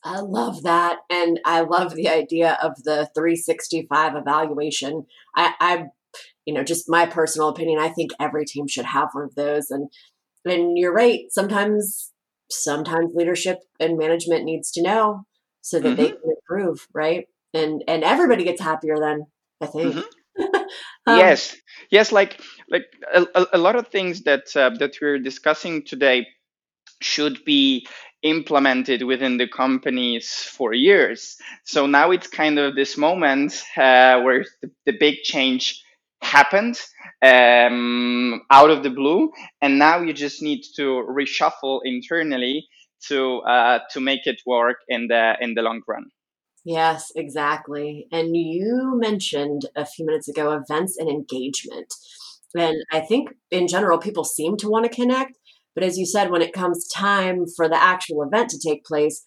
I 0.06 0.20
love 0.20 0.62
that. 0.62 0.98
And 1.10 1.40
I 1.44 1.62
love 1.62 1.94
the 1.94 2.08
idea 2.08 2.56
of 2.62 2.76
the 2.84 3.10
365 3.14 4.14
evaluation. 4.14 5.06
I, 5.34 5.54
I, 5.58 5.84
you 6.44 6.54
know, 6.54 6.62
just 6.62 6.88
my 6.88 7.06
personal 7.06 7.48
opinion, 7.48 7.80
I 7.80 7.88
think 7.88 8.12
every 8.20 8.44
team 8.44 8.68
should 8.68 8.84
have 8.84 9.08
one 9.12 9.24
of 9.24 9.34
those. 9.34 9.70
And 9.70 9.88
and 10.44 10.78
you're 10.78 10.94
right. 10.94 11.24
Sometimes, 11.30 12.12
sometimes 12.50 13.14
leadership 13.14 13.58
and 13.80 13.98
management 13.98 14.44
needs 14.44 14.70
to 14.72 14.82
know 14.82 15.26
so 15.66 15.80
that 15.80 15.88
mm-hmm. 15.88 15.96
they 15.96 16.08
can 16.10 16.30
improve, 16.36 16.86
right? 16.94 17.26
And 17.52 17.82
and 17.88 18.04
everybody 18.04 18.44
gets 18.44 18.60
happier 18.60 18.98
then. 19.00 19.26
I 19.60 19.66
think. 19.66 19.94
Mm-hmm. 19.94 20.44
um, 21.06 21.18
yes, 21.18 21.56
yes. 21.90 22.12
Like 22.12 22.40
like 22.70 22.84
a, 23.12 23.46
a 23.52 23.58
lot 23.58 23.74
of 23.74 23.88
things 23.88 24.22
that 24.22 24.44
uh, 24.54 24.70
that 24.78 24.96
we're 25.02 25.18
discussing 25.18 25.82
today 25.84 26.26
should 27.02 27.44
be 27.44 27.86
implemented 28.22 29.02
within 29.02 29.38
the 29.38 29.48
companies 29.48 30.28
for 30.56 30.72
years. 30.72 31.36
So 31.64 31.86
now 31.86 32.12
it's 32.12 32.28
kind 32.28 32.58
of 32.58 32.74
this 32.74 32.96
moment 32.96 33.62
uh, 33.76 34.22
where 34.22 34.44
the, 34.62 34.70
the, 34.86 34.92
big 34.98 35.16
change 35.22 35.82
happened 36.22 36.80
um, 37.22 38.40
out 38.50 38.70
of 38.70 38.82
the 38.82 38.90
blue, 38.90 39.30
and 39.60 39.78
now 39.78 40.00
you 40.00 40.12
just 40.12 40.42
need 40.42 40.62
to 40.76 41.06
reshuffle 41.08 41.80
internally 41.84 42.66
to 43.08 43.40
uh, 43.40 43.80
to 43.90 44.00
make 44.00 44.26
it 44.26 44.40
work 44.46 44.76
in 44.88 45.08
the 45.08 45.36
in 45.40 45.54
the 45.54 45.62
long 45.62 45.82
run. 45.86 46.06
Yes, 46.64 47.12
exactly. 47.14 48.08
And 48.10 48.36
you 48.36 48.98
mentioned 49.00 49.62
a 49.76 49.86
few 49.86 50.04
minutes 50.04 50.28
ago 50.28 50.50
events 50.50 50.96
and 50.98 51.08
engagement. 51.08 51.94
And 52.56 52.76
I 52.90 53.00
think 53.00 53.30
in 53.50 53.68
general, 53.68 53.98
people 53.98 54.24
seem 54.24 54.56
to 54.58 54.68
want 54.68 54.84
to 54.84 54.90
connect. 54.90 55.38
But 55.74 55.84
as 55.84 55.96
you 55.96 56.06
said, 56.06 56.30
when 56.30 56.42
it 56.42 56.52
comes 56.52 56.88
time 56.88 57.44
for 57.54 57.68
the 57.68 57.80
actual 57.80 58.22
event 58.22 58.50
to 58.50 58.58
take 58.58 58.84
place, 58.84 59.22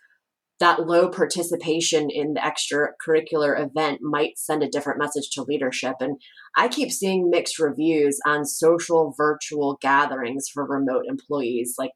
that 0.60 0.86
low 0.88 1.10
participation 1.10 2.10
in 2.10 2.34
the 2.34 2.42
extracurricular 2.42 3.56
event 3.58 4.00
might 4.02 4.38
send 4.38 4.62
a 4.62 4.68
different 4.68 5.00
message 5.00 5.30
to 5.32 5.44
leadership. 5.44 5.96
And 6.02 6.18
I 6.58 6.68
keep 6.68 6.92
seeing 6.92 7.30
mixed 7.30 7.60
reviews 7.60 8.20
on 8.26 8.44
social 8.44 9.14
virtual 9.16 9.78
gatherings 9.82 10.48
for 10.54 10.66
remote 10.66 11.06
employees, 11.08 11.76
like, 11.78 11.92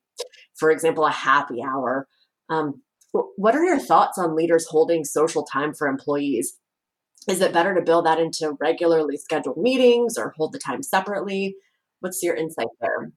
for 0.55 0.71
example, 0.71 1.05
a 1.05 1.11
happy 1.11 1.61
hour. 1.63 2.07
Um, 2.49 2.81
what 3.11 3.55
are 3.55 3.63
your 3.63 3.79
thoughts 3.79 4.17
on 4.17 4.35
leaders 4.35 4.67
holding 4.67 5.05
social 5.05 5.43
time 5.43 5.73
for 5.73 5.87
employees? 5.87 6.57
Is 7.27 7.41
it 7.41 7.53
better 7.53 7.73
to 7.75 7.81
build 7.81 8.05
that 8.05 8.19
into 8.19 8.57
regularly 8.59 9.17
scheduled 9.17 9.57
meetings 9.57 10.17
or 10.17 10.33
hold 10.35 10.51
the 10.51 10.59
time 10.59 10.83
separately? 10.83 11.55
What's 11.99 12.21
your 12.21 12.35
insight 12.35 12.67
there? 12.81 13.11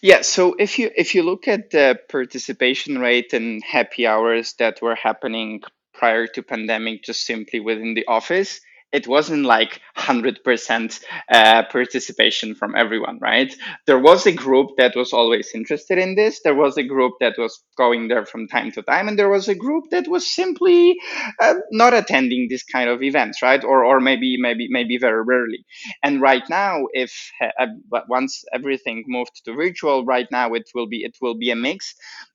Yeah, 0.00 0.22
so 0.22 0.54
if 0.58 0.78
you 0.78 0.90
if 0.96 1.14
you 1.14 1.22
look 1.22 1.48
at 1.48 1.70
the 1.70 1.98
participation 2.08 2.98
rate 2.98 3.32
and 3.32 3.62
happy 3.64 4.06
hours 4.06 4.54
that 4.58 4.80
were 4.80 4.94
happening 4.94 5.62
prior 5.92 6.26
to 6.28 6.42
pandemic 6.42 7.02
just 7.02 7.26
simply 7.26 7.60
within 7.60 7.94
the 7.94 8.06
office, 8.06 8.60
it 8.92 9.06
wasn't 9.06 9.44
like 9.44 9.80
100% 9.96 11.00
uh, 11.30 11.62
participation 11.70 12.54
from 12.54 12.74
everyone, 12.74 13.18
right? 13.20 13.54
There 13.86 13.98
was 13.98 14.26
a 14.26 14.32
group 14.32 14.70
that 14.78 14.96
was 14.96 15.12
always 15.12 15.50
interested 15.54 15.98
in 15.98 16.14
this. 16.14 16.40
There 16.42 16.54
was 16.54 16.78
a 16.78 16.82
group 16.82 17.14
that 17.20 17.34
was 17.36 17.62
going 17.76 18.08
there 18.08 18.24
from 18.24 18.48
time 18.48 18.72
to 18.72 18.82
time, 18.82 19.08
and 19.08 19.18
there 19.18 19.28
was 19.28 19.48
a 19.48 19.54
group 19.54 19.90
that 19.90 20.08
was 20.08 20.26
simply 20.26 20.96
uh, 21.40 21.54
not 21.70 21.92
attending 21.92 22.48
this 22.48 22.62
kind 22.64 22.88
of 22.88 23.02
events, 23.02 23.42
right? 23.42 23.62
Or, 23.62 23.84
or 23.84 24.00
maybe, 24.00 24.36
maybe, 24.38 24.68
maybe 24.70 24.96
very 24.96 25.22
rarely. 25.22 25.64
And 26.02 26.20
right 26.22 26.48
now, 26.48 26.86
if 26.92 27.30
uh, 27.42 27.66
once 28.08 28.42
everything 28.54 29.04
moved 29.06 29.44
to 29.44 29.52
virtual, 29.54 30.04
right 30.04 30.26
now 30.32 30.54
it 30.54 30.70
will 30.74 30.88
be 30.88 31.04
it 31.04 31.16
will 31.20 31.36
be 31.36 31.50
a 31.50 31.56
mix 31.56 31.94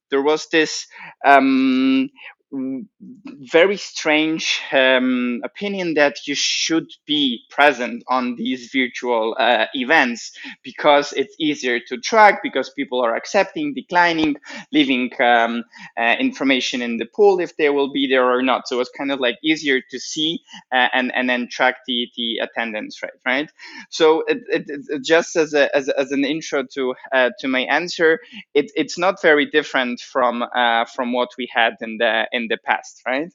there 0.10 0.22
was 0.22 0.48
this 0.52 0.86
um, 1.26 2.08
very 2.54 3.78
strange 3.78 4.62
um, 4.72 5.42
opinion 5.44 5.96
that 5.96 6.28
you 6.28 6.36
should 6.36 6.88
be 7.06 7.42
present 7.50 8.04
on 8.10 8.36
these 8.36 8.72
virtual 8.74 9.36
uh, 9.39 9.66
events 9.74 10.32
because 10.63 11.13
it's 11.13 11.36
easier 11.39 11.80
to 11.80 11.98
track 11.98 12.42
because 12.44 12.70
people 12.72 13.02
are 13.04 13.16
accepting 13.16 13.74
declining 13.74 14.36
leaving 14.72 15.12
um, 15.22 15.63
uh, 15.98 16.16
information 16.20 16.82
in 16.82 16.98
the 16.98 17.06
pool 17.06 17.39
if 17.39 17.58
they 17.58 17.70
will 17.70 17.92
be 17.92 18.08
there 18.08 18.26
or 18.26 18.42
not. 18.44 18.68
So 18.68 18.80
it's 18.80 18.92
kind 18.98 19.12
of 19.12 19.20
like 19.20 19.38
easier 19.44 19.82
to 19.92 20.00
see 20.00 20.42
uh, 20.72 20.89
and 20.94 21.13
and 21.16 21.30
then 21.30 21.48
track 21.50 21.78
the, 21.88 22.08
the 22.18 22.39
attendance 22.39 23.02
rate 23.04 23.12
right? 23.26 23.52
So 23.89 24.24
it, 24.28 24.39
it, 24.50 24.63
it 24.68 25.04
just 25.04 25.36
as, 25.36 25.54
a, 25.54 25.76
as, 25.76 25.89
as 25.89 26.12
an 26.12 26.26
intro 26.26 26.63
to 26.76 26.96
uh, 27.13 27.32
to 27.39 27.48
my 27.48 27.62
answer 27.62 28.20
it, 28.54 28.72
it's 28.76 28.98
not 28.98 29.22
very 29.22 29.46
different 29.48 30.02
from 30.02 30.44
uh, 30.56 30.86
from 30.86 31.13
what 31.13 31.32
we 31.38 31.50
had 31.54 31.76
in 31.82 31.98
the 31.98 32.28
in 32.34 32.42
in 32.43 32.47
the 32.49 32.58
past, 32.65 33.01
right? 33.08 33.32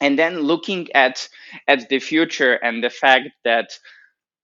And 0.00 0.18
then 0.18 0.40
looking 0.40 0.92
at 0.92 1.28
at 1.66 1.88
the 1.88 1.98
future 1.98 2.54
and 2.54 2.84
the 2.84 2.90
fact 2.90 3.30
that 3.44 3.70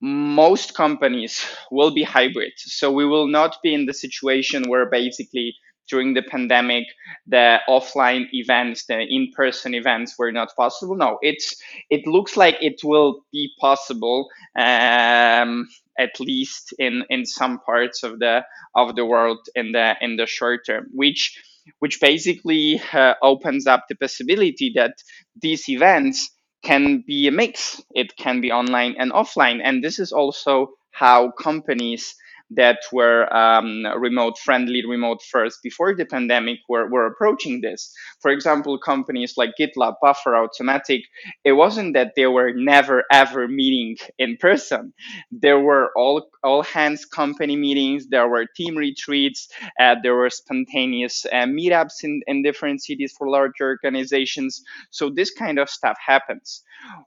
most 0.01 0.75
companies 0.75 1.47
will 1.71 1.93
be 1.95 2.03
hybrid. 2.03 2.53
So 2.57 2.93
we 2.93 3.07
will 3.07 3.29
not 3.29 3.57
be 3.63 3.75
in 3.75 3.87
the 3.87 3.95
situation 3.95 4.69
where 4.69 4.91
basically 4.91 5.55
during 5.89 6.15
the 6.15 6.23
pandemic 6.23 6.85
the 7.27 7.59
offline 7.69 8.27
events 8.33 8.87
the 8.87 9.01
in-person 9.01 9.75
events 9.75 10.15
were 10.19 10.33
not 10.33 10.49
possible 10.57 10.97
no 10.97 11.19
it's 11.23 11.57
it 11.91 12.07
looks 12.07 12.37
like 12.37 12.57
it 12.61 12.81
will 12.83 13.21
be 13.33 13.51
possible 13.61 14.29
um, 14.57 15.69
at 15.99 16.19
least 16.21 16.75
in 16.79 17.05
in 17.11 17.27
some 17.27 17.59
parts 17.61 18.03
of 18.03 18.19
the 18.19 18.43
of 18.75 18.97
the 18.97 19.05
world 19.05 19.41
in 19.55 19.73
the 19.73 19.95
in 20.01 20.17
the 20.17 20.27
short 20.27 20.61
term 20.67 20.87
which 20.93 21.39
which 21.79 22.01
basically 22.01 22.81
uh, 22.93 23.15
opens 23.23 23.67
up 23.67 23.85
the 23.89 23.97
possibility 23.97 24.73
that 24.77 24.95
these 25.41 25.69
events 25.69 26.31
can 26.63 27.03
be 27.07 27.27
a 27.29 27.33
mix. 27.33 27.83
It 27.95 28.17
can 28.17 28.41
be 28.41 28.51
online 28.51 28.97
and 28.99 29.13
offline. 29.13 29.61
And 29.63 29.83
this 29.85 29.99
is 29.99 30.13
also 30.13 30.69
how 30.93 31.31
companies 31.33 32.15
that 32.51 32.79
were 32.93 33.33
um, 33.35 33.85
remote 33.99 34.39
friendly, 34.39 34.85
remote 34.87 35.23
first 35.23 35.61
before 35.63 35.95
the 35.95 36.05
pandemic 36.05 36.59
were, 36.69 36.89
were 36.89 37.07
approaching 37.07 37.61
this. 37.61 37.93
For 38.21 38.31
example, 38.31 38.79
companies 38.79 39.35
like 39.37 39.53
GitLab, 39.59 39.95
Buffer, 40.03 40.33
Automattic, 40.33 41.03
it 41.45 41.53
wasn't 41.53 41.95
that 41.95 42.13
they 42.17 42.27
were 42.27 42.53
never 42.55 43.05
ever 43.11 43.49
meeting 43.49 43.97
in 44.19 44.37
person. 44.37 44.93
There 45.33 45.59
were 45.59 45.91
all, 45.97 46.29
all 46.43 46.63
hands 46.63 47.05
company 47.05 47.57
meetings, 47.57 48.09
there 48.09 48.29
were 48.29 48.47
team 48.57 48.77
retreats, 48.77 49.49
uh, 49.81 49.97
there 50.03 50.15
were 50.15 50.31
spontaneous 50.31 51.25
uh, 51.27 51.47
meetups 51.47 52.05
in, 52.05 52.23
in 52.27 52.43
different 52.43 52.83
cities 52.83 53.15
for 53.17 53.29
larger 53.29 53.65
organizations. 53.65 54.63
So 54.91 55.11
this 55.11 55.31
kind 55.31 55.59
of 55.59 55.71
stuff 55.71 55.97
happens. 56.05 56.63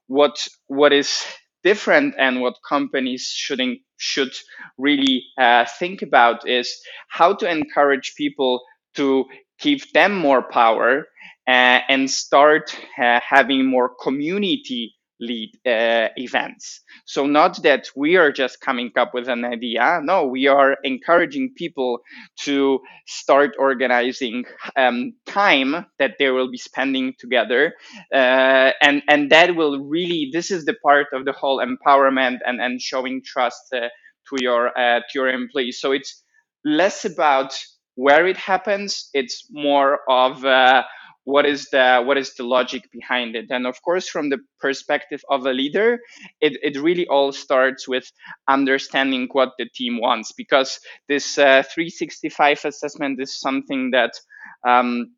What, 0.07 0.47
what 0.67 0.93
is 0.93 1.23
different 1.69 2.15
and 2.17 2.41
what 2.41 2.55
companies 2.67 3.23
shouldn't 3.43 3.79
should 3.97 4.33
really 4.77 5.23
uh, 5.37 5.65
think 5.79 6.01
about 6.01 6.47
is 6.47 6.67
how 7.09 7.33
to 7.39 7.45
encourage 7.49 8.13
people 8.15 8.53
to 8.95 9.25
give 9.59 9.81
them 9.93 10.13
more 10.15 10.43
power 10.43 10.91
uh, 11.47 11.79
and 11.93 12.09
start 12.09 12.65
uh, 13.01 13.19
having 13.35 13.65
more 13.65 13.89
community 14.05 14.93
lead 15.19 15.51
uh, 15.65 16.09
events. 16.17 16.81
So 17.05 17.25
not 17.25 17.61
that 17.63 17.89
we 17.95 18.17
are 18.17 18.31
just 18.31 18.61
coming 18.61 18.91
up 18.97 19.13
with 19.13 19.27
an 19.29 19.45
idea. 19.45 19.99
No, 20.03 20.25
we 20.25 20.47
are 20.47 20.77
encouraging 20.83 21.53
people 21.55 22.01
to 22.41 22.79
start 23.07 23.55
organizing 23.59 24.45
um, 24.75 25.13
time 25.25 25.85
that 25.99 26.15
they 26.19 26.29
will 26.29 26.51
be 26.51 26.57
spending 26.57 27.13
together, 27.19 27.73
uh, 28.13 28.71
and 28.81 29.01
and 29.09 29.31
that 29.31 29.55
will 29.55 29.83
really. 29.85 30.29
This 30.31 30.51
is 30.51 30.65
the 30.65 30.75
part 30.75 31.07
of 31.13 31.25
the 31.25 31.31
whole 31.33 31.59
empowerment 31.59 32.39
and 32.45 32.61
and 32.61 32.81
showing 32.81 33.21
trust 33.25 33.73
uh, 33.73 33.89
to 34.29 34.43
your 34.43 34.69
uh, 34.77 34.99
to 34.99 35.13
your 35.15 35.29
employees. 35.29 35.79
So 35.81 35.91
it's 35.91 36.23
less 36.65 37.05
about 37.05 37.57
where 37.95 38.27
it 38.27 38.37
happens. 38.37 39.09
It's 39.13 39.47
more 39.51 39.99
of 40.09 40.45
uh, 40.45 40.83
what 41.27 41.45
is 41.45 41.69
the 41.71 42.01
what 42.05 42.17
is 42.17 42.33
the 42.35 42.43
logic 42.43 42.83
behind 42.93 43.35
it? 43.35 43.47
And 43.49 43.67
of 43.67 43.81
course 43.81 44.07
from 44.07 44.29
the 44.29 44.39
perspective 44.61 45.21
of 45.29 45.45
a 45.45 45.51
leader 45.51 45.99
it, 46.39 46.57
it 46.63 46.79
really 46.81 47.05
all 47.07 47.33
starts 47.33 47.85
with 47.87 48.09
understanding 48.47 49.27
what 49.33 49.51
the 49.59 49.67
team 49.75 49.99
wants 49.99 50.31
because 50.31 50.79
this 51.09 51.37
uh, 51.37 51.63
365 51.63 52.63
assessment 52.63 53.21
is 53.21 53.37
something 53.39 53.91
that 53.91 54.13
um, 54.65 55.11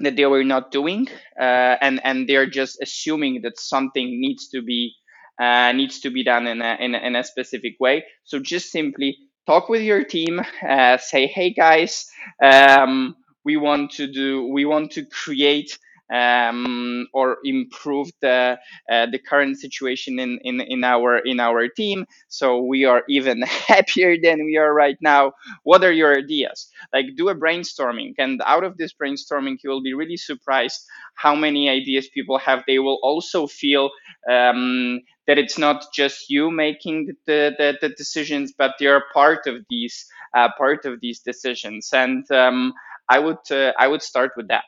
that 0.00 0.16
they 0.16 0.26
were 0.26 0.44
not 0.44 0.72
doing 0.72 1.08
uh, 1.38 1.76
and 1.80 2.00
and 2.04 2.28
they're 2.28 2.50
just 2.50 2.78
assuming 2.82 3.42
that 3.42 3.60
something 3.60 4.20
needs 4.20 4.48
to 4.48 4.62
be 4.62 4.94
uh, 5.40 5.72
needs 5.72 6.00
to 6.00 6.10
be 6.10 6.24
done 6.24 6.46
in 6.46 6.62
a, 6.62 6.76
in 6.80 6.94
a, 6.94 6.98
in 6.98 7.16
a 7.16 7.24
specific 7.24 7.74
way. 7.80 8.04
So 8.24 8.38
just 8.38 8.70
simply 8.72 9.18
talk 9.46 9.68
with 9.68 9.82
your 9.82 10.04
team 10.04 10.40
uh, 10.68 10.96
say 10.96 11.26
hey 11.26 11.52
guys 11.52 12.06
um, 12.42 13.16
we 13.44 13.56
want 13.56 13.90
to 13.92 14.06
do 14.06 14.46
we 14.48 14.64
want 14.64 14.92
to 14.92 15.04
create 15.06 15.78
um, 16.12 17.06
or 17.14 17.38
improve 17.44 18.10
the 18.20 18.58
uh, 18.90 19.06
the 19.06 19.18
current 19.18 19.58
situation 19.58 20.18
in, 20.18 20.38
in 20.44 20.60
in 20.60 20.84
our 20.84 21.18
in 21.18 21.40
our 21.40 21.66
team. 21.68 22.04
So 22.28 22.60
we 22.62 22.84
are 22.84 23.02
even 23.08 23.42
happier 23.68 24.16
than 24.22 24.44
we 24.44 24.56
are 24.58 24.72
right 24.74 24.98
now. 25.00 25.32
What 25.62 25.82
are 25.82 25.92
your 25.92 26.16
ideas? 26.16 26.68
Like 26.92 27.06
do 27.16 27.28
a 27.30 27.34
brainstorming 27.34 28.14
and 28.18 28.40
out 28.44 28.64
of 28.64 28.76
this 28.76 28.92
brainstorming 28.92 29.56
you 29.64 29.70
will 29.70 29.82
be 29.82 29.94
really 29.94 30.18
surprised 30.18 30.84
how 31.14 31.34
many 31.34 31.70
ideas 31.70 32.08
people 32.12 32.38
have. 32.38 32.62
They 32.66 32.78
will 32.78 32.98
also 33.02 33.46
feel 33.46 33.90
um, 34.30 35.00
that 35.26 35.38
it's 35.38 35.58
not 35.58 35.86
just 35.94 36.28
you 36.30 36.50
making 36.50 37.14
the, 37.26 37.54
the, 37.58 37.76
the 37.80 37.88
decisions 37.90 38.52
but 38.56 38.72
they're 38.78 39.04
part 39.12 39.46
of 39.46 39.64
these 39.70 40.06
uh, 40.36 40.48
part 40.58 40.84
of 40.84 41.00
these 41.00 41.20
decisions. 41.20 41.90
And 41.92 42.30
um, 42.30 42.72
I 43.08 43.18
would 43.18 43.50
uh, 43.50 43.72
I 43.78 43.88
would 43.88 44.02
start 44.02 44.32
with 44.36 44.48
that. 44.48 44.64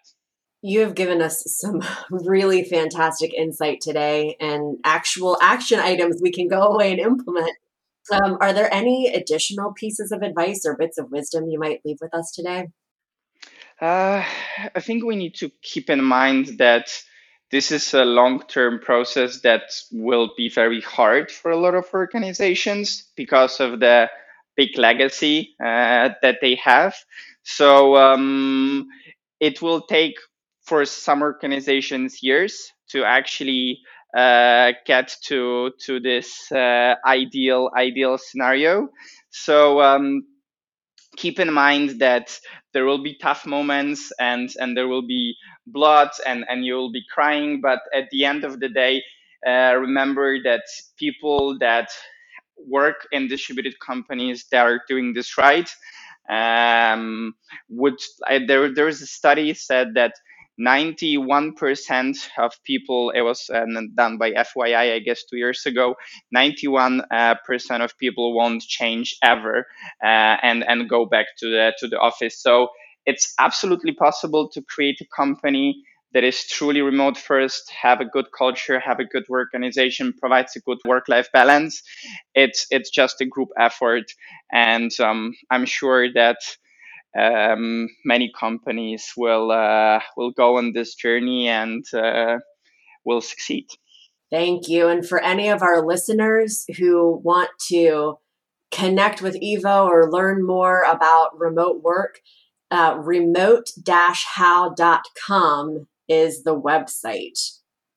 You 0.62 0.80
have 0.80 0.94
given 0.94 1.22
us 1.22 1.42
some 1.46 1.82
really 2.10 2.64
fantastic 2.64 3.32
insight 3.34 3.80
today 3.80 4.36
and 4.40 4.78
actual 4.84 5.38
action 5.40 5.78
items 5.80 6.20
we 6.20 6.32
can 6.32 6.48
go 6.48 6.62
away 6.62 6.92
and 6.92 7.00
implement. 7.00 7.52
Um, 8.10 8.38
are 8.40 8.52
there 8.52 8.72
any 8.72 9.08
additional 9.08 9.72
pieces 9.72 10.12
of 10.12 10.22
advice 10.22 10.64
or 10.64 10.76
bits 10.76 10.98
of 10.98 11.10
wisdom 11.10 11.48
you 11.48 11.58
might 11.58 11.80
leave 11.84 11.98
with 12.00 12.14
us 12.14 12.30
today? 12.32 12.68
Uh, 13.80 14.24
I 14.74 14.80
think 14.80 15.04
we 15.04 15.16
need 15.16 15.34
to 15.36 15.50
keep 15.60 15.90
in 15.90 16.02
mind 16.02 16.58
that 16.58 17.02
this 17.50 17.70
is 17.70 17.94
a 17.94 18.04
long 18.04 18.42
term 18.48 18.80
process 18.80 19.40
that 19.42 19.72
will 19.92 20.30
be 20.36 20.48
very 20.48 20.80
hard 20.80 21.30
for 21.30 21.50
a 21.50 21.56
lot 21.56 21.74
of 21.74 21.86
organizations 21.92 23.04
because 23.16 23.60
of 23.60 23.80
the 23.80 24.08
big 24.56 24.78
legacy 24.78 25.54
uh, 25.60 26.10
that 26.22 26.38
they 26.40 26.54
have. 26.56 26.96
So 27.46 27.96
um, 27.96 28.88
it 29.40 29.62
will 29.62 29.82
take 29.82 30.16
for 30.64 30.84
some 30.84 31.22
organizations 31.22 32.22
years 32.22 32.72
to 32.90 33.04
actually 33.04 33.78
uh, 34.16 34.72
get 34.84 35.14
to 35.26 35.70
to 35.86 36.00
this 36.00 36.50
uh, 36.52 36.96
ideal 37.06 37.70
ideal 37.76 38.18
scenario. 38.18 38.88
So 39.30 39.80
um, 39.80 40.24
keep 41.16 41.38
in 41.40 41.52
mind 41.52 42.00
that 42.00 42.38
there 42.72 42.84
will 42.84 43.02
be 43.02 43.16
tough 43.22 43.46
moments 43.46 44.12
and 44.20 44.50
and 44.58 44.76
there 44.76 44.88
will 44.88 45.06
be 45.06 45.34
blood 45.68 46.10
and 46.26 46.44
and 46.48 46.64
you 46.64 46.74
will 46.74 46.92
be 46.92 47.04
crying. 47.14 47.60
But 47.60 47.80
at 47.94 48.10
the 48.10 48.24
end 48.24 48.44
of 48.44 48.60
the 48.60 48.68
day, 48.68 49.02
uh, 49.46 49.76
remember 49.78 50.42
that 50.44 50.64
people 50.98 51.58
that 51.60 51.90
work 52.58 53.06
in 53.12 53.28
distributed 53.28 53.74
companies 53.80 54.46
that 54.50 54.66
are 54.66 54.80
doing 54.88 55.12
this 55.14 55.38
right 55.38 55.70
um, 56.30 57.34
would 57.68 57.98
I, 58.26 58.40
there 58.46 58.72
there 58.74 58.86
was 58.86 59.02
a 59.02 59.06
study 59.06 59.54
said 59.54 59.94
that 59.94 60.14
91% 60.58 62.28
of 62.38 62.52
people 62.64 63.10
it 63.10 63.20
was 63.20 63.50
uh, 63.52 63.64
done 63.94 64.16
by 64.18 64.30
FYI 64.32 64.94
I 64.94 64.98
guess 65.00 65.24
two 65.24 65.36
years 65.36 65.66
ago 65.66 65.96
91% 66.34 67.02
uh, 67.10 67.84
of 67.84 67.98
people 67.98 68.34
won't 68.34 68.62
change 68.62 69.16
ever 69.22 69.66
uh, 70.02 70.36
and 70.42 70.64
and 70.66 70.88
go 70.88 71.04
back 71.06 71.26
to 71.38 71.50
the 71.50 71.74
to 71.78 71.88
the 71.88 71.98
office. 71.98 72.40
So 72.40 72.68
it's 73.04 73.34
absolutely 73.38 73.92
possible 73.92 74.48
to 74.50 74.62
create 74.62 75.00
a 75.00 75.06
company 75.14 75.82
that 76.12 76.24
is 76.24 76.46
truly 76.46 76.80
remote 76.80 77.16
first, 77.16 77.70
have 77.70 78.00
a 78.00 78.04
good 78.04 78.26
culture, 78.36 78.80
have 78.80 78.98
a 79.00 79.04
good 79.04 79.24
organization, 79.28 80.12
provides 80.18 80.56
a 80.56 80.60
good 80.60 80.78
work-life 80.86 81.28
balance. 81.32 81.82
It's 82.34 82.66
it's 82.70 82.90
just 82.90 83.20
a 83.20 83.26
group 83.26 83.48
effort, 83.58 84.04
and 84.52 84.90
um, 85.00 85.34
I'm 85.50 85.66
sure 85.66 86.12
that 86.12 86.38
um, 87.18 87.88
many 88.04 88.30
companies 88.38 89.12
will 89.16 89.50
uh, 89.50 90.00
will 90.16 90.30
go 90.30 90.58
on 90.58 90.72
this 90.72 90.94
journey 90.94 91.48
and 91.48 91.84
uh, 91.92 92.38
will 93.04 93.20
succeed. 93.20 93.66
Thank 94.30 94.68
you. 94.68 94.88
And 94.88 95.06
for 95.06 95.22
any 95.22 95.48
of 95.48 95.62
our 95.62 95.86
listeners 95.86 96.66
who 96.78 97.20
want 97.22 97.50
to 97.68 98.18
connect 98.72 99.22
with 99.22 99.40
Evo 99.40 99.86
or 99.86 100.10
learn 100.10 100.44
more 100.44 100.82
about 100.82 101.38
remote 101.38 101.80
work, 101.82 102.20
uh, 102.70 102.96
remote-how.com 102.98 105.86
is 106.08 106.42
the 106.42 106.58
website. 106.58 107.38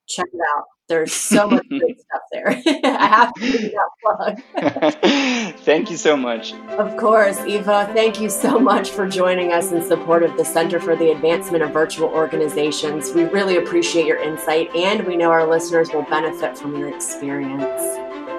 Check 0.08 0.26
it 0.32 0.39
out. 0.58 0.65
There's 0.88 1.13
so 1.13 1.48
much 1.52 1.67
great 1.69 2.00
stuff 2.02 2.22
there. 2.32 2.50
I 2.84 3.08
have 3.08 3.34
to 3.36 3.41
give 3.41 3.72
that 3.72 3.89
plug. 4.04 5.56
thank 5.60 5.91
you 5.91 5.98
so 5.98 6.17
much. 6.17 6.54
Of 6.69 6.98
course, 6.98 7.39
Eva, 7.41 7.89
thank 7.93 8.19
you 8.19 8.30
so 8.30 8.60
much 8.60 8.89
for 8.89 9.08
joining 9.08 9.54
us 9.54 9.72
in 9.72 9.84
support 9.84 10.24
of 10.24 10.36
the 10.36 10.43
Center 10.43 10.80
for 10.80 10.95
the 10.95 11.12
Advancement 11.12 11.63
of 11.63 11.72
Virtual 11.72 12.10
Organizations. 12.10 13.13
We 13.13 13.26
really 13.26 13.58
appreciate 13.58 14.08
your 14.08 14.17
insight, 14.17 14.76
and 14.76 15.06
we 15.06 15.15
know 15.15 15.32
our 15.32 15.48
listeners 15.48 15.91
will 15.93 16.04
benefit 16.04 16.58
from 16.58 16.76
your 16.76 16.93
experience. 16.93 17.82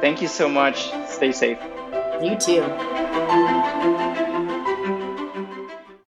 Thank 0.01 0.21
you 0.21 0.29
so 0.29 0.49
much. 0.49 0.91
Stay 1.09 1.31
safe. 1.31 1.59
You 2.23 2.37
too. 2.37 2.63